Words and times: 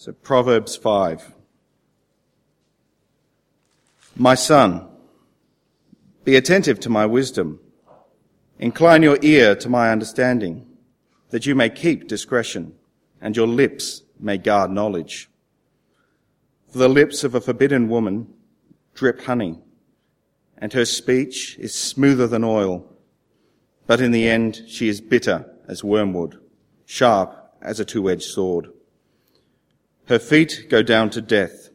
So 0.00 0.12
Proverbs 0.12 0.76
5. 0.76 1.34
My 4.14 4.36
son, 4.36 4.86
be 6.22 6.36
attentive 6.36 6.78
to 6.80 6.88
my 6.88 7.04
wisdom. 7.04 7.58
Incline 8.60 9.02
your 9.02 9.18
ear 9.22 9.56
to 9.56 9.68
my 9.68 9.90
understanding, 9.90 10.68
that 11.30 11.46
you 11.46 11.56
may 11.56 11.68
keep 11.68 12.06
discretion 12.06 12.74
and 13.20 13.36
your 13.36 13.48
lips 13.48 14.02
may 14.20 14.38
guard 14.38 14.70
knowledge. 14.70 15.28
For 16.70 16.78
the 16.78 16.88
lips 16.88 17.24
of 17.24 17.34
a 17.34 17.40
forbidden 17.40 17.88
woman 17.88 18.32
drip 18.94 19.22
honey, 19.22 19.58
and 20.58 20.72
her 20.74 20.84
speech 20.84 21.56
is 21.58 21.74
smoother 21.74 22.28
than 22.28 22.44
oil. 22.44 22.86
But 23.88 24.00
in 24.00 24.12
the 24.12 24.28
end, 24.28 24.62
she 24.68 24.88
is 24.88 25.00
bitter 25.00 25.52
as 25.66 25.82
wormwood, 25.82 26.38
sharp 26.86 27.34
as 27.60 27.80
a 27.80 27.84
two-edged 27.84 28.22
sword. 28.22 28.68
Her 30.08 30.18
feet 30.18 30.68
go 30.70 30.82
down 30.82 31.10
to 31.10 31.20
death. 31.20 31.68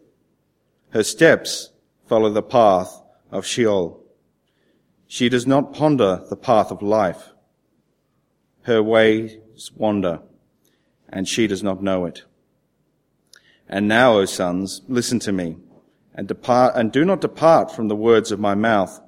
Her 0.90 1.04
steps 1.04 1.70
follow 2.08 2.32
the 2.32 2.42
path 2.42 3.00
of 3.30 3.46
Sheol. 3.46 4.04
She 5.08 5.30
does 5.30 5.46
not 5.46 5.72
ponder 5.72 6.26
the 6.28 6.36
path 6.36 6.72
of 6.72 6.82
life. 6.82 7.30
Her 8.64 8.82
ways 8.82 9.38
wander, 9.76 10.22
and 11.08 11.28
she 11.28 11.46
does 11.46 11.62
not 11.62 11.84
know 11.84 12.06
it. 12.06 12.24
And 13.70 13.88
now, 13.88 14.18
O 14.18 14.26
sons, 14.26 14.82
listen 14.88 15.20
to 15.20 15.32
me, 15.32 15.58
and 16.16 16.28
depart, 16.28 16.76
and 16.76 16.92
do 16.92 17.06
not 17.06 17.22
depart 17.22 17.72
from 17.72 17.88
the 17.88 17.96
words 17.96 18.32
of 18.32 18.40
my 18.40 18.56
mouth. 18.56 19.00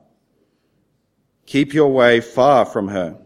Keep 1.47 1.73
your 1.73 1.91
way 1.91 2.21
far 2.21 2.63
from 2.63 2.89
her, 2.89 3.17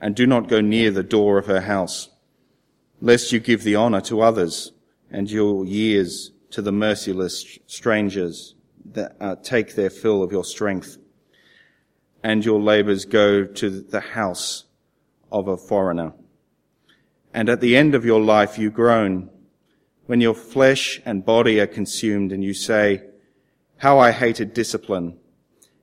and 0.00 0.16
do 0.16 0.26
not 0.26 0.48
go 0.48 0.62
near 0.62 0.90
the 0.90 1.02
door 1.02 1.36
of 1.36 1.46
her 1.46 1.60
house, 1.60 2.08
lest 3.02 3.30
you 3.30 3.40
give 3.40 3.62
the 3.62 3.74
honor 3.74 4.00
to 4.00 4.22
others, 4.22 4.72
and 5.12 5.30
your 5.30 5.64
years 5.64 6.32
to 6.50 6.62
the 6.62 6.72
merciless 6.72 7.58
strangers 7.66 8.54
that 8.84 9.16
uh, 9.20 9.36
take 9.36 9.74
their 9.74 9.90
fill 9.90 10.22
of 10.22 10.32
your 10.32 10.44
strength, 10.44 10.98
and 12.22 12.44
your 12.44 12.60
labors 12.60 13.04
go 13.04 13.44
to 13.44 13.70
the 13.70 14.00
house 14.00 14.64
of 15.30 15.46
a 15.46 15.56
foreigner. 15.56 16.12
And 17.32 17.48
at 17.48 17.60
the 17.60 17.76
end 17.76 17.94
of 17.94 18.04
your 18.04 18.20
life 18.20 18.58
you 18.58 18.70
groan, 18.70 19.30
when 20.06 20.20
your 20.20 20.34
flesh 20.34 21.00
and 21.04 21.24
body 21.24 21.60
are 21.60 21.66
consumed 21.66 22.32
and 22.32 22.42
you 22.42 22.54
say, 22.54 23.02
how 23.78 23.98
I 23.98 24.12
hated 24.12 24.54
discipline 24.54 25.18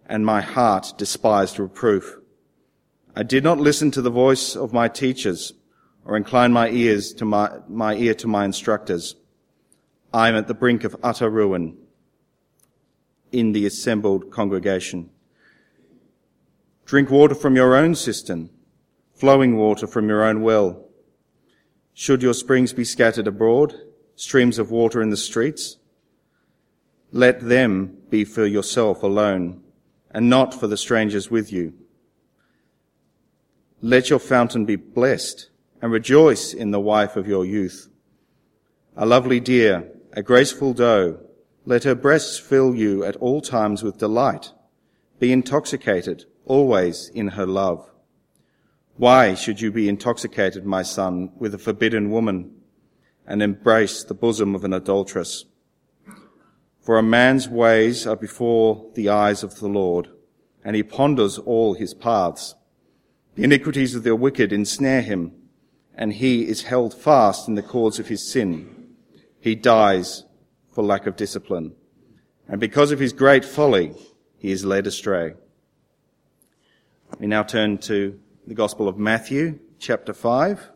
and 0.05 0.25
my 0.25 0.41
heart 0.41 0.93
despised 0.97 1.59
reproof. 1.59 2.17
I 3.15 3.23
did 3.23 3.43
not 3.43 3.59
listen 3.59 3.91
to 3.91 4.01
the 4.01 4.09
voice 4.09 4.55
of 4.55 4.73
my 4.73 4.87
teachers 4.87 5.53
or 6.05 6.17
incline 6.17 6.53
my 6.53 6.69
ears 6.69 7.13
to 7.13 7.25
my, 7.25 7.59
my 7.67 7.95
ear 7.95 8.13
to 8.15 8.27
my 8.27 8.45
instructors. 8.45 9.15
I 10.13 10.29
am 10.29 10.35
at 10.35 10.47
the 10.47 10.53
brink 10.53 10.83
of 10.83 10.95
utter 11.03 11.29
ruin 11.29 11.77
in 13.31 13.51
the 13.51 13.65
assembled 13.65 14.31
congregation. 14.31 15.09
Drink 16.85 17.11
water 17.11 17.35
from 17.35 17.55
your 17.55 17.75
own 17.75 17.93
cistern, 17.93 18.49
flowing 19.13 19.55
water 19.57 19.85
from 19.85 20.09
your 20.09 20.23
own 20.23 20.41
well. 20.41 20.85
Should 21.93 22.23
your 22.23 22.33
springs 22.33 22.73
be 22.73 22.83
scattered 22.83 23.27
abroad, 23.27 23.75
streams 24.19 24.59
of 24.59 24.69
water 24.69 25.01
in 25.01 25.09
the 25.11 25.17
streets. 25.17 25.77
Let 27.11 27.39
them 27.39 27.97
be 28.09 28.25
for 28.25 28.45
yourself 28.45 29.01
alone 29.01 29.61
and 30.11 30.29
not 30.29 30.53
for 30.53 30.67
the 30.67 30.75
strangers 30.75 31.31
with 31.31 31.53
you. 31.53 31.73
Let 33.81 34.09
your 34.09 34.19
fountain 34.19 34.65
be 34.65 34.75
blessed 34.75 35.49
and 35.81 35.91
rejoice 35.91 36.53
in 36.53 36.71
the 36.71 36.79
wife 36.79 37.15
of 37.15 37.27
your 37.27 37.45
youth. 37.45 37.89
A 38.95 39.05
lovely 39.05 39.39
deer, 39.39 39.91
a 40.13 40.21
graceful 40.21 40.73
doe, 40.73 41.19
let 41.65 41.83
her 41.83 41.95
breasts 41.95 42.37
fill 42.39 42.75
you 42.75 43.03
at 43.03 43.15
all 43.17 43.41
times 43.41 43.83
with 43.83 43.97
delight. 43.97 44.51
Be 45.19 45.31
intoxicated 45.31 46.25
always 46.45 47.09
in 47.09 47.29
her 47.29 47.45
love. 47.45 47.89
Why 48.97 49.33
should 49.33 49.61
you 49.61 49.71
be 49.71 49.87
intoxicated, 49.87 50.65
my 50.65 50.81
son, 50.83 51.31
with 51.37 51.53
a 51.53 51.59
forbidden 51.59 52.09
woman? 52.09 52.59
and 53.29 53.43
embrace 53.43 54.03
the 54.03 54.15
bosom 54.15 54.55
of 54.55 54.65
an 54.65 54.73
adulteress. 54.73 55.45
For 56.81 56.97
a 56.97 57.03
man's 57.03 57.47
ways 57.47 58.07
are 58.07 58.15
before 58.15 58.89
the 58.95 59.09
eyes 59.09 59.43
of 59.43 59.59
the 59.59 59.67
Lord, 59.67 60.09
and 60.65 60.75
he 60.75 60.81
ponders 60.81 61.37
all 61.37 61.75
his 61.75 61.93
paths. 61.93 62.55
The 63.35 63.43
iniquities 63.43 63.93
of 63.93 64.01
the 64.01 64.15
wicked 64.15 64.51
ensnare 64.51 65.03
him, 65.03 65.33
and 65.99 66.13
he 66.13 66.47
is 66.47 66.63
held 66.63 66.93
fast 66.93 67.47
in 67.47 67.55
the 67.55 67.61
cords 67.61 67.99
of 67.99 68.07
his 68.07 68.27
sin. 68.27 68.95
He 69.39 69.53
dies 69.53 70.23
for 70.71 70.83
lack 70.83 71.05
of 71.05 71.15
discipline, 71.15 71.75
and 72.47 72.59
because 72.59 72.91
of 72.91 72.99
his 72.99 73.13
great 73.13 73.45
folly, 73.45 73.93
he 74.37 74.49
is 74.49 74.65
led 74.65 74.87
astray. 74.87 75.33
We 77.19 77.27
now 77.27 77.43
turn 77.43 77.77
to 77.79 78.19
the 78.47 78.55
Gospel 78.55 78.87
of 78.87 78.97
Matthew, 78.97 79.59
chapter 79.77 80.13
5. 80.13 80.71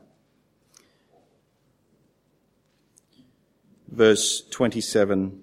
verse 3.94 4.42
27. 4.50 5.43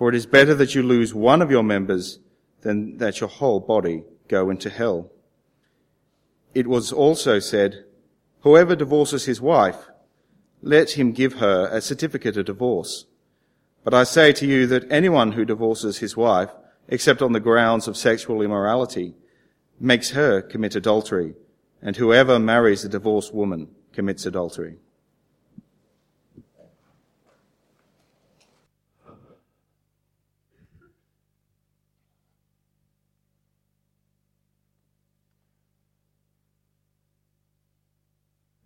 For 0.00 0.08
it 0.08 0.14
is 0.14 0.24
better 0.24 0.54
that 0.54 0.74
you 0.74 0.82
lose 0.82 1.12
one 1.12 1.42
of 1.42 1.50
your 1.50 1.62
members 1.62 2.20
than 2.62 2.96
that 2.96 3.20
your 3.20 3.28
whole 3.28 3.60
body 3.60 4.04
go 4.28 4.48
into 4.48 4.70
hell. 4.70 5.10
It 6.54 6.66
was 6.66 6.90
also 6.90 7.38
said, 7.38 7.84
whoever 8.40 8.74
divorces 8.74 9.26
his 9.26 9.42
wife, 9.42 9.90
let 10.62 10.92
him 10.92 11.12
give 11.12 11.34
her 11.34 11.68
a 11.70 11.82
certificate 11.82 12.38
of 12.38 12.46
divorce. 12.46 13.04
But 13.84 13.92
I 13.92 14.04
say 14.04 14.32
to 14.32 14.46
you 14.46 14.66
that 14.68 14.90
anyone 14.90 15.32
who 15.32 15.44
divorces 15.44 15.98
his 15.98 16.16
wife, 16.16 16.48
except 16.88 17.20
on 17.20 17.34
the 17.34 17.38
grounds 17.38 17.86
of 17.86 17.94
sexual 17.94 18.40
immorality, 18.40 19.16
makes 19.78 20.12
her 20.12 20.40
commit 20.40 20.74
adultery, 20.74 21.34
and 21.82 21.96
whoever 21.96 22.38
marries 22.38 22.86
a 22.86 22.88
divorced 22.88 23.34
woman 23.34 23.68
commits 23.92 24.24
adultery. 24.24 24.78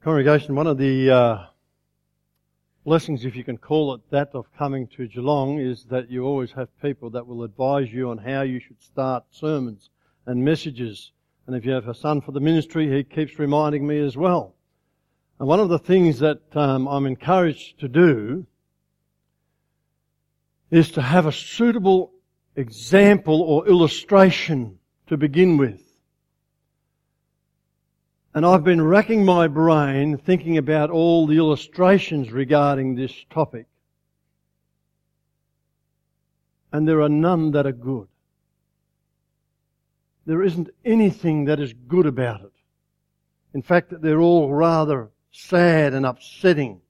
Congregation, 0.05 0.55
one 0.55 0.67
of 0.67 0.77
the 0.77 1.11
uh, 1.11 1.47
blessings, 2.85 3.25
if 3.25 3.35
you 3.35 3.43
can 3.43 3.57
call 3.57 3.95
it 3.95 4.03
that, 4.11 4.29
of 4.35 4.45
coming 4.59 4.87
to 4.89 5.09
Geelong 5.09 5.59
is 5.59 5.87
that 5.87 6.11
you 6.11 6.25
always 6.27 6.53
have 6.53 6.69
people 6.83 7.09
that 7.09 7.27
will 7.27 7.43
advise 7.43 7.91
you 7.91 8.11
on 8.11 8.19
how 8.19 8.43
you 8.43 8.61
should 8.61 8.83
start 8.83 9.25
sermons 9.31 9.89
and 10.27 10.45
messages. 10.45 11.13
And 11.47 11.57
if 11.57 11.65
you 11.65 11.73
have 11.73 11.89
a 11.89 11.95
son 11.95 12.21
for 12.21 12.33
the 12.33 12.41
ministry, 12.41 12.95
he 12.95 13.03
keeps 13.03 13.39
reminding 13.39 13.87
me 13.87 13.99
as 13.99 14.15
well. 14.15 14.55
And 15.39 15.49
one 15.49 15.59
of 15.59 15.71
the 15.71 15.79
things 15.79 16.19
that 16.19 16.55
um, 16.55 16.87
I'm 16.87 17.07
encouraged 17.07 17.81
to 17.81 17.89
do 17.89 18.47
is 20.71 20.91
to 20.91 21.01
have 21.01 21.25
a 21.25 21.33
suitable 21.33 22.13
example 22.57 23.41
or 23.41 23.67
illustration 23.67 24.79
to 25.07 25.17
begin 25.17 25.57
with. 25.57 25.84
And 28.35 28.45
I've 28.45 28.65
been 28.65 28.83
racking 28.83 29.25
my 29.25 29.47
brain 29.47 30.19
thinking 30.19 30.59
about 30.59 30.91
all 30.91 31.29
the 31.29 31.37
illustrations 31.37 32.33
regarding 32.33 32.97
this 32.97 33.13
topic. 33.31 33.67
And 36.73 36.89
there 36.89 37.01
are 37.01 37.09
none 37.09 37.53
that 37.53 37.65
are 37.65 37.73
good. 37.73 38.09
There 40.27 40.43
isn't 40.43 40.71
anything 40.85 41.45
that 41.45 41.61
is 41.61 41.73
good 41.87 42.07
about 42.07 42.41
it. 42.41 42.53
In 43.55 43.63
fact, 43.63 43.93
they're 44.03 44.21
all 44.21 44.53
rather 44.53 45.11
sad 45.31 45.95
and 45.95 46.05
upsetting. 46.05 46.81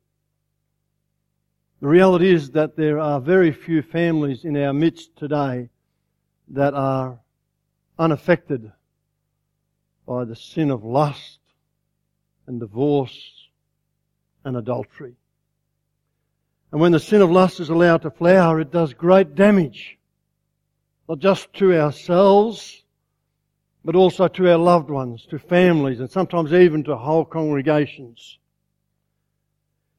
The 1.82 1.88
reality 1.88 2.32
is 2.32 2.52
that 2.52 2.75
there 2.75 2.99
are 2.99 3.20
very 3.20 3.52
few 3.52 3.82
families 3.82 4.47
in 4.47 4.56
our 4.56 4.73
midst 4.73 5.14
today 5.17 5.69
that 6.49 6.73
are 6.73 7.19
unaffected 7.99 8.73
by 10.06 10.25
the 10.25 10.37
sin 10.37 10.71
of 10.71 10.85
lust 10.85 11.39
and 12.47 12.61
divorce 12.61 13.49
and 14.45 14.56
adultery. 14.56 15.15
And 16.73 16.81
when 16.81 16.93
the 16.93 17.01
sin 17.01 17.23
of 17.23 17.31
lust 17.31 17.61
is 17.61 17.69
allowed 17.69 18.03
to 18.03 18.11
flower, 18.11 18.61
it 18.61 18.73
does 18.73 18.95
great 18.95 19.35
damage. 19.35 19.99
Not 21.09 21.21
just 21.21 21.53
to 21.55 21.79
ourselves, 21.79 22.83
but 23.85 23.95
also 23.95 24.29
to 24.29 24.51
our 24.51 24.59
loved 24.59 24.91
ones, 24.91 25.27
to 25.27 25.39
families, 25.39 26.01
and 26.01 26.11
sometimes 26.11 26.53
even 26.53 26.83
to 26.85 26.97
whole 26.97 27.25
congregations. 27.25 28.39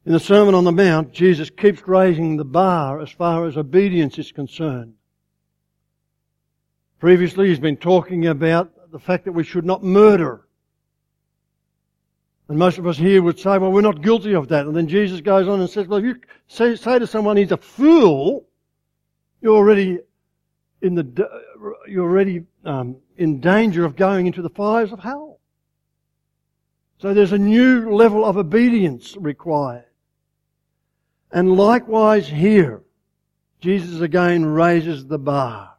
In 0.06 0.12
the 0.12 0.20
Sermon 0.20 0.54
on 0.54 0.66
the 0.66 0.72
Mount, 0.72 1.14
Jesus 1.14 1.50
keeps 1.50 1.88
raising 1.88 2.38
the 2.38 2.46
bar 2.46 3.00
as 3.00 3.10
far 3.10 3.48
as 3.48 3.58
obedience 3.58 4.20
is 4.20 4.32
concerned. 4.32 4.94
Previously, 7.00 7.48
he's 7.48 7.60
been 7.60 7.78
talking 7.78 8.28
about 8.28 8.75
the 8.96 9.00
fact 9.00 9.26
that 9.26 9.34
we 9.34 9.44
should 9.44 9.66
not 9.66 9.84
murder. 9.84 10.48
And 12.48 12.58
most 12.58 12.78
of 12.78 12.88
us 12.88 12.98
here 12.98 13.22
would 13.22 13.38
say, 13.38 13.58
well, 13.58 13.70
we're 13.70 13.82
not 13.82 14.02
guilty 14.02 14.34
of 14.34 14.48
that. 14.48 14.66
And 14.66 14.74
then 14.74 14.88
Jesus 14.88 15.20
goes 15.20 15.50
on 15.50 15.60
and 15.60 15.70
says, 15.70 15.86
well, 15.86 16.00
if 16.00 16.06
you 16.06 16.16
say, 16.48 16.78
say 16.78 16.98
to 16.98 17.06
someone 17.06 17.36
he's 17.36 17.52
a 17.52 17.58
fool, 17.58 18.48
you're 19.42 19.54
already 19.54 20.00
in 20.82 20.96
the, 20.96 21.30
you're 21.90 22.10
already 22.10 22.46
um, 22.64 22.96
in 23.18 23.42
danger 23.42 23.84
of 23.84 23.98
going 23.98 24.28
into 24.28 24.42
the 24.42 24.50
fires 24.50 24.94
of 24.94 25.00
hell. 25.02 25.42
So 27.00 27.14
there's 27.14 27.34
a 27.34 27.38
new 27.38 27.94
level 27.94 28.24
of 28.24 28.38
obedience 28.38 29.18
required. 29.20 29.90
And 31.34 31.58
likewise 31.58 32.30
here, 32.30 32.82
Jesus 33.60 34.00
again 34.00 34.46
raises 34.46 35.06
the 35.06 35.20
bar. 35.20 35.74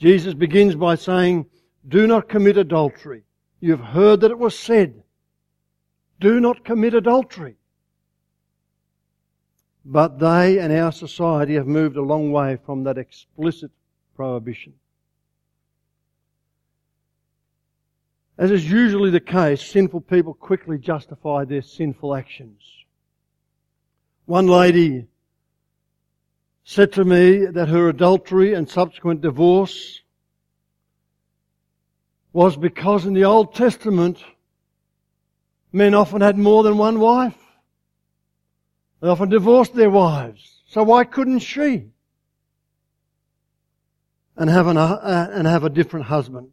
Jesus 0.00 0.34
begins 0.34 0.74
by 0.74 0.96
saying, 0.96 1.46
do 1.86 2.06
not 2.06 2.28
commit 2.28 2.56
adultery. 2.56 3.24
You've 3.60 3.80
heard 3.80 4.20
that 4.20 4.30
it 4.30 4.38
was 4.38 4.58
said, 4.58 5.02
do 6.20 6.40
not 6.40 6.64
commit 6.64 6.94
adultery. 6.94 7.56
But 9.84 10.18
they 10.18 10.58
and 10.58 10.72
our 10.72 10.92
society 10.92 11.54
have 11.54 11.66
moved 11.66 11.96
a 11.96 12.02
long 12.02 12.32
way 12.32 12.58
from 12.64 12.84
that 12.84 12.96
explicit 12.96 13.70
prohibition. 14.16 14.74
As 18.36 18.50
is 18.50 18.68
usually 18.68 19.10
the 19.10 19.20
case, 19.20 19.62
sinful 19.62 20.00
people 20.02 20.34
quickly 20.34 20.78
justify 20.78 21.44
their 21.44 21.62
sinful 21.62 22.14
actions. 22.14 22.60
One 24.26 24.46
lady 24.46 25.06
said 26.64 26.92
to 26.92 27.04
me 27.04 27.44
that 27.44 27.68
her 27.68 27.90
adultery 27.90 28.54
and 28.54 28.68
subsequent 28.68 29.20
divorce 29.20 30.00
was 32.34 32.56
because 32.56 33.06
in 33.06 33.14
the 33.14 33.24
Old 33.24 33.54
Testament, 33.54 34.18
men 35.72 35.94
often 35.94 36.20
had 36.20 36.36
more 36.36 36.64
than 36.64 36.76
one 36.76 36.98
wife. 36.98 37.38
They 39.00 39.08
often 39.08 39.28
divorced 39.28 39.74
their 39.74 39.88
wives. 39.88 40.60
So 40.66 40.82
why 40.82 41.04
couldn't 41.04 41.38
she? 41.38 41.86
And 44.36 44.50
have, 44.50 44.66
an, 44.66 44.76
uh, 44.76 45.30
and 45.32 45.46
have 45.46 45.62
a 45.62 45.70
different 45.70 46.06
husband. 46.06 46.50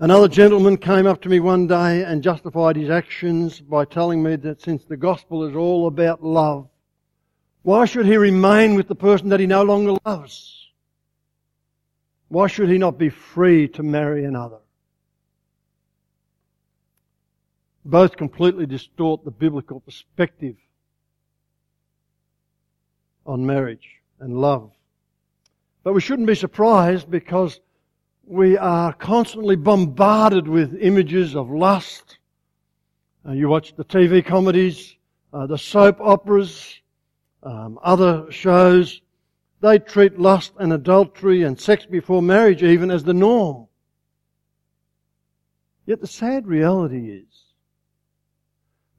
Another 0.00 0.28
gentleman 0.28 0.78
came 0.78 1.06
up 1.06 1.20
to 1.22 1.28
me 1.28 1.40
one 1.40 1.66
day 1.66 2.02
and 2.04 2.22
justified 2.22 2.76
his 2.76 2.88
actions 2.88 3.60
by 3.60 3.84
telling 3.84 4.22
me 4.22 4.36
that 4.36 4.62
since 4.62 4.82
the 4.84 4.96
gospel 4.96 5.44
is 5.44 5.54
all 5.54 5.88
about 5.88 6.24
love, 6.24 6.68
why 7.62 7.84
should 7.84 8.06
he 8.06 8.16
remain 8.16 8.76
with 8.76 8.88
the 8.88 8.94
person 8.94 9.28
that 9.28 9.40
he 9.40 9.46
no 9.46 9.62
longer 9.62 9.98
loves? 10.06 10.57
Why 12.28 12.46
should 12.46 12.68
he 12.68 12.78
not 12.78 12.98
be 12.98 13.08
free 13.08 13.68
to 13.68 13.82
marry 13.82 14.24
another? 14.24 14.58
Both 17.84 18.16
completely 18.16 18.66
distort 18.66 19.24
the 19.24 19.30
biblical 19.30 19.80
perspective 19.80 20.56
on 23.24 23.46
marriage 23.46 23.88
and 24.20 24.40
love. 24.40 24.72
But 25.84 25.94
we 25.94 26.00
shouldn't 26.00 26.28
be 26.28 26.34
surprised 26.34 27.10
because 27.10 27.60
we 28.26 28.58
are 28.58 28.92
constantly 28.92 29.56
bombarded 29.56 30.46
with 30.46 30.76
images 30.82 31.34
of 31.34 31.50
lust. 31.50 32.18
Uh, 33.26 33.32
you 33.32 33.48
watch 33.48 33.74
the 33.74 33.84
TV 33.84 34.24
comedies, 34.24 34.96
uh, 35.32 35.46
the 35.46 35.56
soap 35.56 35.98
operas, 36.00 36.80
um, 37.42 37.78
other 37.82 38.30
shows. 38.30 39.00
They 39.60 39.78
treat 39.78 40.18
lust 40.18 40.52
and 40.58 40.72
adultery 40.72 41.42
and 41.42 41.58
sex 41.58 41.84
before 41.84 42.22
marriage 42.22 42.62
even 42.62 42.90
as 42.90 43.04
the 43.04 43.14
norm. 43.14 43.66
Yet 45.84 46.00
the 46.00 46.06
sad 46.06 46.46
reality 46.46 47.10
is 47.10 47.44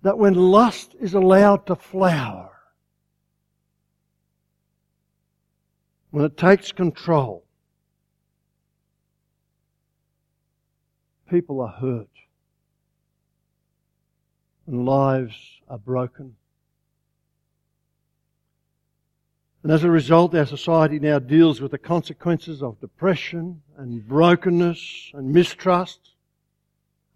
that 0.01 0.17
when 0.17 0.33
lust 0.33 0.95
is 0.99 1.13
allowed 1.13 1.67
to 1.67 1.75
flower, 1.75 2.51
when 6.11 6.25
it 6.25 6.35
takes 6.35 6.71
control, 6.71 7.45
people 11.29 11.61
are 11.61 11.67
hurt 11.69 12.09
and 14.67 14.85
lives 14.85 15.61
are 15.69 15.77
broken. 15.77 16.35
And 19.63 19.71
as 19.71 19.83
a 19.83 19.91
result, 19.91 20.33
our 20.35 20.45
society 20.45 20.99
now 20.99 21.19
deals 21.19 21.59
with 21.59 21.71
the 21.71 21.77
consequences 21.77 22.63
of 22.63 22.79
depression 22.79 23.61
and 23.77 24.07
brokenness 24.07 25.11
and 25.13 25.33
mistrust, 25.33 26.11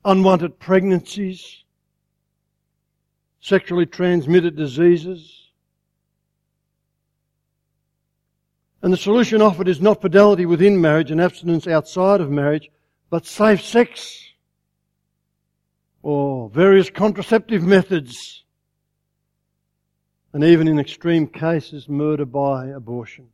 unwanted 0.03 0.59
pregnancies, 0.59 1.63
sexually 3.39 3.85
transmitted 3.85 4.57
diseases. 4.57 5.51
And 8.81 8.91
the 8.91 8.97
solution 8.97 9.41
offered 9.41 9.69
is 9.69 9.79
not 9.79 10.01
fidelity 10.01 10.45
within 10.45 10.81
marriage 10.81 11.11
and 11.11 11.21
abstinence 11.21 11.65
outside 11.65 12.19
of 12.19 12.29
marriage, 12.29 12.69
but 13.09 13.25
safe 13.25 13.63
sex 13.63 14.19
or 16.01 16.49
various 16.49 16.89
contraceptive 16.89 17.63
methods 17.63 18.42
and 20.33 20.43
even 20.43 20.67
in 20.67 20.79
extreme 20.79 21.27
cases 21.27 21.87
murder 21.87 22.25
by 22.25 22.67
abortion. 22.67 23.27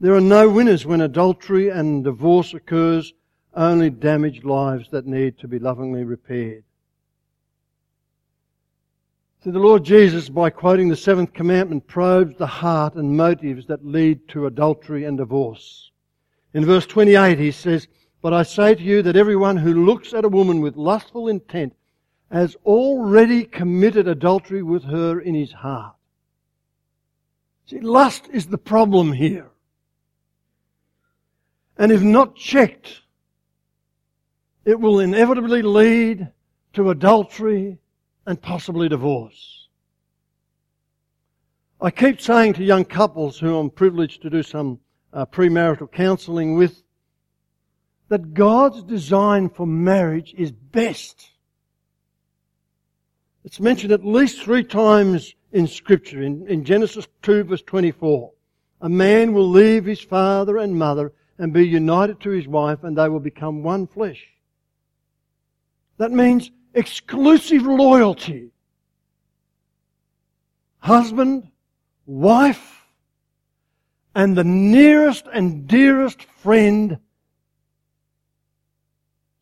There 0.00 0.14
are 0.14 0.20
no 0.20 0.48
winners 0.48 0.86
when 0.86 1.02
adultery 1.02 1.68
and 1.68 2.02
divorce 2.02 2.54
occurs, 2.54 3.12
only 3.54 3.90
damaged 3.90 4.44
lives 4.44 4.88
that 4.90 5.06
need 5.06 5.38
to 5.38 5.48
be 5.48 5.58
lovingly 5.58 6.04
repaired. 6.04 6.64
So 9.44 9.50
the 9.50 9.58
Lord 9.58 9.84
Jesus, 9.84 10.30
by 10.30 10.48
quoting 10.48 10.88
the 10.88 10.96
seventh 10.96 11.34
commandment, 11.34 11.86
probes 11.86 12.36
the 12.38 12.46
heart 12.46 12.94
and 12.94 13.16
motives 13.16 13.66
that 13.66 13.84
lead 13.84 14.26
to 14.28 14.46
adultery 14.46 15.04
and 15.04 15.18
divorce. 15.18 15.90
In 16.54 16.64
verse 16.64 16.86
28 16.86 17.38
he 17.38 17.50
says, 17.50 17.86
But 18.22 18.32
I 18.32 18.42
say 18.42 18.74
to 18.74 18.82
you 18.82 19.02
that 19.02 19.16
everyone 19.16 19.58
who 19.58 19.84
looks 19.84 20.14
at 20.14 20.24
a 20.24 20.28
woman 20.28 20.60
with 20.60 20.76
lustful 20.76 21.28
intent 21.28 21.74
has 22.30 22.56
already 22.64 23.44
committed 23.44 24.06
adultery 24.06 24.62
with 24.62 24.84
her 24.84 25.20
in 25.20 25.34
his 25.34 25.52
heart. 25.52 25.96
See, 27.66 27.80
lust 27.80 28.28
is 28.32 28.46
the 28.46 28.58
problem 28.58 29.12
here. 29.12 29.50
And 31.76 31.90
if 31.90 32.02
not 32.02 32.36
checked, 32.36 33.02
it 34.64 34.78
will 34.78 35.00
inevitably 35.00 35.62
lead 35.62 36.30
to 36.74 36.90
adultery 36.90 37.78
and 38.26 38.40
possibly 38.40 38.88
divorce. 38.88 39.68
I 41.80 41.90
keep 41.90 42.20
saying 42.20 42.52
to 42.54 42.64
young 42.64 42.84
couples 42.84 43.38
who 43.38 43.56
I'm 43.56 43.70
privileged 43.70 44.22
to 44.22 44.30
do 44.30 44.42
some 44.42 44.80
uh, 45.12 45.24
premarital 45.26 45.90
counseling 45.90 46.56
with 46.56 46.82
that 48.08 48.34
God's 48.34 48.82
design 48.82 49.48
for 49.48 49.66
marriage 49.66 50.34
is 50.36 50.52
best. 50.52 51.29
It's 53.44 53.60
mentioned 53.60 53.92
at 53.92 54.04
least 54.04 54.42
three 54.42 54.64
times 54.64 55.34
in 55.52 55.66
scripture 55.66 56.22
in, 56.22 56.46
in 56.46 56.64
Genesis 56.64 57.06
2 57.22 57.44
verse 57.44 57.62
24. 57.62 58.32
A 58.82 58.88
man 58.88 59.32
will 59.32 59.48
leave 59.48 59.84
his 59.84 60.00
father 60.00 60.58
and 60.58 60.76
mother 60.76 61.12
and 61.38 61.52
be 61.52 61.66
united 61.66 62.20
to 62.20 62.30
his 62.30 62.46
wife 62.46 62.84
and 62.84 62.96
they 62.96 63.08
will 63.08 63.20
become 63.20 63.62
one 63.62 63.86
flesh. 63.86 64.26
That 65.96 66.12
means 66.12 66.50
exclusive 66.74 67.62
loyalty. 67.62 68.50
Husband, 70.78 71.50
wife, 72.06 72.84
and 74.14 74.36
the 74.36 74.44
nearest 74.44 75.26
and 75.32 75.66
dearest 75.66 76.22
friend, 76.22 76.98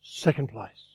second 0.03 0.49
place. 0.49 0.88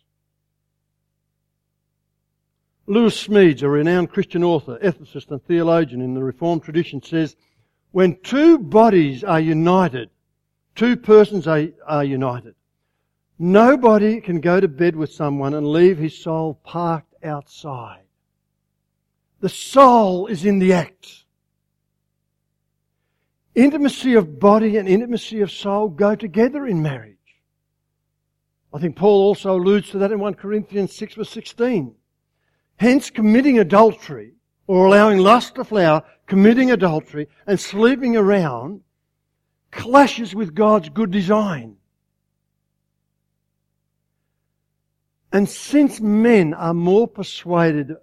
Lewis 2.85 3.27
Smedes, 3.27 3.63
a 3.63 3.69
renowned 3.69 4.09
Christian 4.09 4.43
author, 4.43 4.77
ethicist 4.83 5.31
and 5.31 5.41
theologian 5.43 6.01
in 6.01 6.13
the 6.13 6.23
Reformed 6.23 6.63
tradition 6.63 7.01
says, 7.01 7.35
when 7.91 8.19
two 8.21 8.59
bodies 8.59 9.23
are 9.23 9.39
united, 9.39 10.09
two 10.75 10.97
persons 10.97 11.47
are, 11.47 11.67
are 11.87 12.03
united, 12.03 12.55
nobody 13.39 14.19
can 14.19 14.41
go 14.41 14.59
to 14.59 14.67
bed 14.67 14.95
with 14.95 15.13
someone 15.13 15.53
and 15.53 15.67
leave 15.67 15.97
his 15.97 16.17
soul 16.17 16.59
parked 16.63 17.13
outside. 17.23 18.03
The 19.39 19.49
soul 19.49 20.27
is 20.27 20.43
in 20.43 20.59
the 20.59 20.73
act. 20.73 21.23
Intimacy 23.55 24.15
of 24.15 24.39
body 24.39 24.77
and 24.77 24.89
intimacy 24.89 25.41
of 25.41 25.51
soul 25.51 25.87
go 25.87 26.15
together 26.15 26.65
in 26.65 26.81
marriage. 26.81 27.17
I 28.73 28.79
think 28.79 28.95
Paul 28.95 29.21
also 29.21 29.55
alludes 29.55 29.91
to 29.91 29.99
that 29.99 30.11
in 30.11 30.19
1 30.19 30.33
Corinthians 30.33 30.93
6 30.95 31.13
verse 31.13 31.29
16. 31.29 31.95
Hence 32.83 33.09
committing 33.09 33.59
adultery 33.59 34.33
or 34.67 34.87
allowing 34.87 35.19
lust 35.19 35.55
to 35.55 35.63
flower, 35.63 36.03
committing 36.27 36.69
adultery 36.69 37.29
and 37.47 37.57
sleeping 37.57 38.17
around 38.17 38.81
clashes 39.71 40.35
with 40.35 40.53
God's 40.53 40.89
good 40.89 41.09
design. 41.09 41.77
And 45.31 45.47
since 45.47 46.01
men 46.01 46.53
are 46.53 46.73
more 46.73 47.07
persuaded 47.07 47.95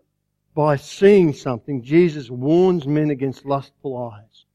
by 0.55 0.77
seeing 0.77 1.35
something, 1.35 1.83
Jesus 1.83 2.31
warns 2.31 2.87
men 2.87 3.11
against 3.11 3.45
lustful 3.45 4.11
eyes. 4.11 4.47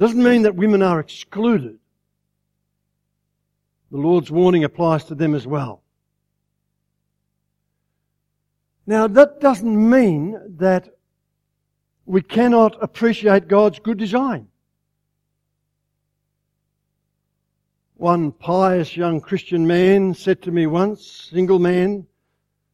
Doesn't 0.00 0.20
mean 0.20 0.42
that 0.42 0.56
women 0.56 0.82
are 0.82 0.98
excluded. 0.98 1.78
The 3.92 3.98
Lord's 3.98 4.32
warning 4.32 4.64
applies 4.64 5.04
to 5.04 5.14
them 5.14 5.36
as 5.36 5.46
well. 5.46 5.84
Now 8.86 9.06
that 9.08 9.40
doesn't 9.40 9.90
mean 9.90 10.56
that 10.58 10.96
we 12.04 12.22
cannot 12.22 12.80
appreciate 12.82 13.48
God's 13.48 13.80
good 13.80 13.98
design. 13.98 14.48
One 17.96 18.30
pious 18.30 18.96
young 18.96 19.20
Christian 19.20 19.66
man 19.66 20.14
said 20.14 20.42
to 20.42 20.52
me 20.52 20.66
once, 20.66 21.28
single 21.30 21.58
man, 21.58 22.06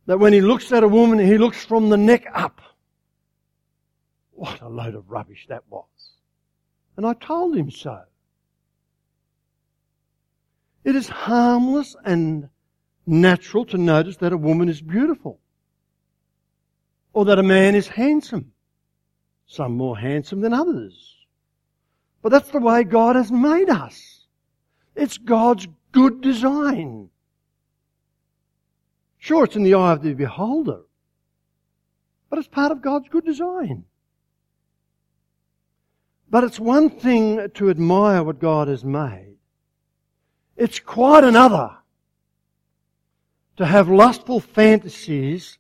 that 0.07 0.19
when 0.19 0.33
he 0.33 0.40
looks 0.40 0.73
at 0.73 0.83
a 0.83 0.88
woman, 0.88 1.19
he 1.19 1.38
looks 1.38 1.64
from 1.64 1.88
the 1.88 1.97
neck 1.97 2.26
up. 2.35 2.61
What 4.33 4.61
a 4.61 4.69
load 4.69 4.97
of 4.97 5.11
rubbish 5.11 5.47
that 5.49 5.62
was. 5.71 5.87
And 6.97 7.07
I 7.07 7.14
told 7.14 7.57
him 7.57 7.71
so. 7.71 8.02
It 10.85 10.97
is 10.97 11.09
harmless 11.09 11.95
and 12.04 12.49
natural 13.07 13.64
to 13.66 13.78
notice 13.78 14.16
that 14.19 14.33
a 14.33 14.37
woman 14.37 14.69
is 14.69 14.83
beautiful. 14.83 15.38
Or 17.12 17.25
that 17.26 17.38
a 17.38 17.42
man 17.42 17.75
is 17.75 17.88
handsome. 17.88 18.52
Some 19.47 19.76
more 19.76 19.99
handsome 19.99 20.40
than 20.40 20.54
others. 20.54 21.16
But 22.23 22.31
that's 22.31 22.50
the 22.50 22.61
way 22.61 22.85
God 22.85 23.16
has 23.16 23.31
made 23.31 23.69
us. 23.69 24.25
It's 24.95 25.19
God's 25.19 25.66
good 25.90 26.21
design. 26.21 27.11
Sure, 29.19 29.45
it's 29.45 29.57
in 29.57 29.62
the 29.62 29.75
eye 29.75 29.92
of 29.92 30.02
the 30.02 30.14
beholder. 30.14 30.81
But 32.31 32.38
it's 32.38 32.49
part 32.49 32.73
of 32.73 32.81
God's 32.81 33.09
good 33.09 33.25
design. 33.25 33.85
But 36.31 36.45
it's 36.45 36.59
one 36.59 36.88
thing 36.88 37.50
to 37.54 37.69
admire 37.69 38.23
what 38.23 38.40
God 38.40 38.69
has 38.69 38.85
made. 38.85 39.37
It's 40.57 40.81
quite 40.81 41.25
another 41.25 41.76
to 43.57 43.66
have 43.66 43.88
lustful 43.88 44.40
fantasies 44.40 45.59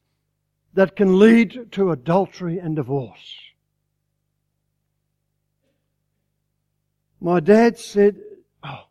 that 0.74 0.96
can 0.96 1.18
lead 1.18 1.72
to 1.72 1.90
adultery 1.90 2.58
and 2.58 2.76
divorce. 2.76 3.38
My 7.20 7.40
dad 7.40 7.78
said, 7.78 8.16
oh, 8.64 8.86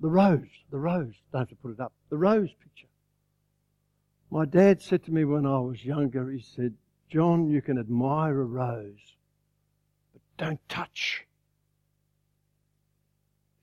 the 0.00 0.10
rose, 0.10 0.46
the 0.70 0.78
rose, 0.78 1.14
don't 1.32 1.42
have 1.42 1.48
to 1.48 1.54
put 1.56 1.70
it 1.70 1.80
up, 1.80 1.92
the 2.10 2.18
rose 2.18 2.50
picture. 2.62 2.88
My 4.30 4.44
dad 4.44 4.82
said 4.82 5.04
to 5.04 5.12
me 5.12 5.24
when 5.24 5.46
I 5.46 5.58
was 5.58 5.84
younger, 5.84 6.30
he 6.30 6.40
said, 6.40 6.74
John, 7.08 7.48
you 7.48 7.62
can 7.62 7.78
admire 7.78 8.40
a 8.40 8.44
rose, 8.44 9.14
but 10.12 10.22
don't 10.36 10.68
touch. 10.68 11.24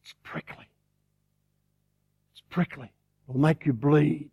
It's 0.03 0.15
prickly. 0.24 0.70
It's 2.32 2.41
prickly. 2.50 2.91
It'll 3.27 3.41
make 3.41 3.65
you 3.65 3.74
bleed. 3.74 4.30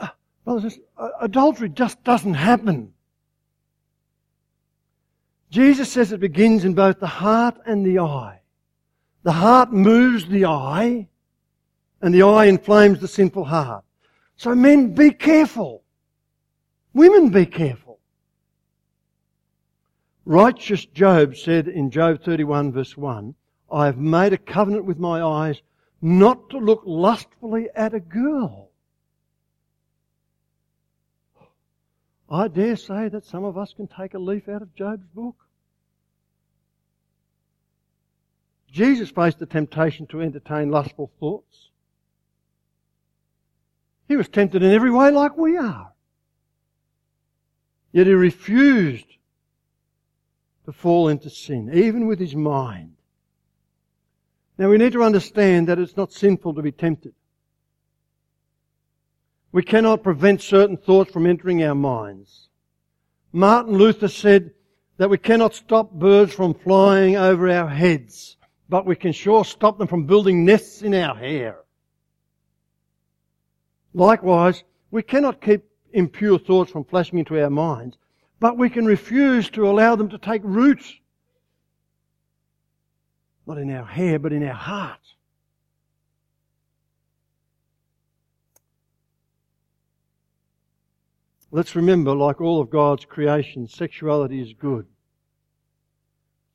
Uh, 0.00 0.08
brothers, 0.44 0.78
uh, 0.98 1.08
adultery 1.20 1.68
just 1.68 2.02
doesn't 2.04 2.34
happen. 2.34 2.92
Jesus 5.50 5.92
says 5.92 6.12
it 6.12 6.20
begins 6.20 6.64
in 6.64 6.74
both 6.74 6.98
the 6.98 7.06
heart 7.06 7.56
and 7.66 7.84
the 7.84 7.98
eye. 7.98 8.40
The 9.22 9.32
heart 9.32 9.72
moves 9.72 10.26
the 10.26 10.46
eye, 10.46 11.06
and 12.00 12.14
the 12.14 12.22
eye 12.22 12.46
inflames 12.46 12.98
the 12.98 13.08
sinful 13.08 13.44
heart. 13.44 13.84
So 14.36 14.54
men, 14.54 14.94
be 14.94 15.12
careful. 15.12 15.84
Women, 16.94 17.28
be 17.28 17.46
careful. 17.46 18.00
Righteous 20.24 20.84
Job 20.86 21.36
said 21.36 21.68
in 21.68 21.90
Job 21.90 22.22
31 22.22 22.72
verse 22.72 22.96
1, 22.96 23.34
I 23.70 23.86
have 23.86 23.98
made 23.98 24.32
a 24.32 24.38
covenant 24.38 24.84
with 24.84 24.98
my 24.98 25.22
eyes 25.22 25.60
not 26.00 26.50
to 26.50 26.58
look 26.58 26.82
lustfully 26.84 27.68
at 27.74 27.94
a 27.94 28.00
girl. 28.00 28.71
I 32.32 32.48
dare 32.48 32.76
say 32.76 33.08
that 33.10 33.26
some 33.26 33.44
of 33.44 33.58
us 33.58 33.74
can 33.74 33.86
take 33.86 34.14
a 34.14 34.18
leaf 34.18 34.48
out 34.48 34.62
of 34.62 34.74
Job's 34.74 35.06
book. 35.14 35.36
Jesus 38.70 39.10
faced 39.10 39.38
the 39.38 39.44
temptation 39.44 40.06
to 40.06 40.22
entertain 40.22 40.70
lustful 40.70 41.12
thoughts. 41.20 41.68
He 44.08 44.16
was 44.16 44.30
tempted 44.30 44.62
in 44.62 44.72
every 44.72 44.90
way 44.90 45.10
like 45.10 45.36
we 45.36 45.58
are. 45.58 45.92
Yet 47.92 48.06
he 48.06 48.14
refused 48.14 49.04
to 50.64 50.72
fall 50.72 51.08
into 51.08 51.28
sin, 51.28 51.70
even 51.74 52.06
with 52.06 52.18
his 52.18 52.34
mind. 52.34 52.94
Now 54.56 54.70
we 54.70 54.78
need 54.78 54.94
to 54.94 55.02
understand 55.02 55.68
that 55.68 55.78
it's 55.78 55.98
not 55.98 56.14
sinful 56.14 56.54
to 56.54 56.62
be 56.62 56.72
tempted. 56.72 57.12
We 59.52 59.62
cannot 59.62 60.02
prevent 60.02 60.40
certain 60.40 60.78
thoughts 60.78 61.12
from 61.12 61.26
entering 61.26 61.62
our 61.62 61.74
minds. 61.74 62.48
Martin 63.32 63.74
Luther 63.74 64.08
said 64.08 64.52
that 64.96 65.10
we 65.10 65.18
cannot 65.18 65.54
stop 65.54 65.92
birds 65.92 66.32
from 66.32 66.54
flying 66.54 67.16
over 67.16 67.50
our 67.50 67.68
heads, 67.68 68.38
but 68.68 68.86
we 68.86 68.96
can 68.96 69.12
sure 69.12 69.44
stop 69.44 69.78
them 69.78 69.88
from 69.88 70.06
building 70.06 70.44
nests 70.44 70.82
in 70.82 70.94
our 70.94 71.14
hair. 71.14 71.58
Likewise, 73.92 74.64
we 74.90 75.02
cannot 75.02 75.42
keep 75.42 75.64
impure 75.92 76.38
thoughts 76.38 76.70
from 76.70 76.84
flashing 76.84 77.18
into 77.18 77.38
our 77.42 77.50
minds, 77.50 77.98
but 78.40 78.56
we 78.56 78.70
can 78.70 78.86
refuse 78.86 79.50
to 79.50 79.68
allow 79.68 79.94
them 79.96 80.08
to 80.08 80.18
take 80.18 80.40
root. 80.44 80.82
Not 83.46 83.58
in 83.58 83.70
our 83.70 83.84
hair, 83.84 84.18
but 84.18 84.32
in 84.32 84.42
our 84.44 84.54
heart. 84.54 85.00
Let's 91.54 91.76
remember, 91.76 92.14
like 92.14 92.40
all 92.40 92.62
of 92.62 92.70
God's 92.70 93.04
creation, 93.04 93.68
sexuality 93.68 94.40
is 94.40 94.54
good. 94.54 94.86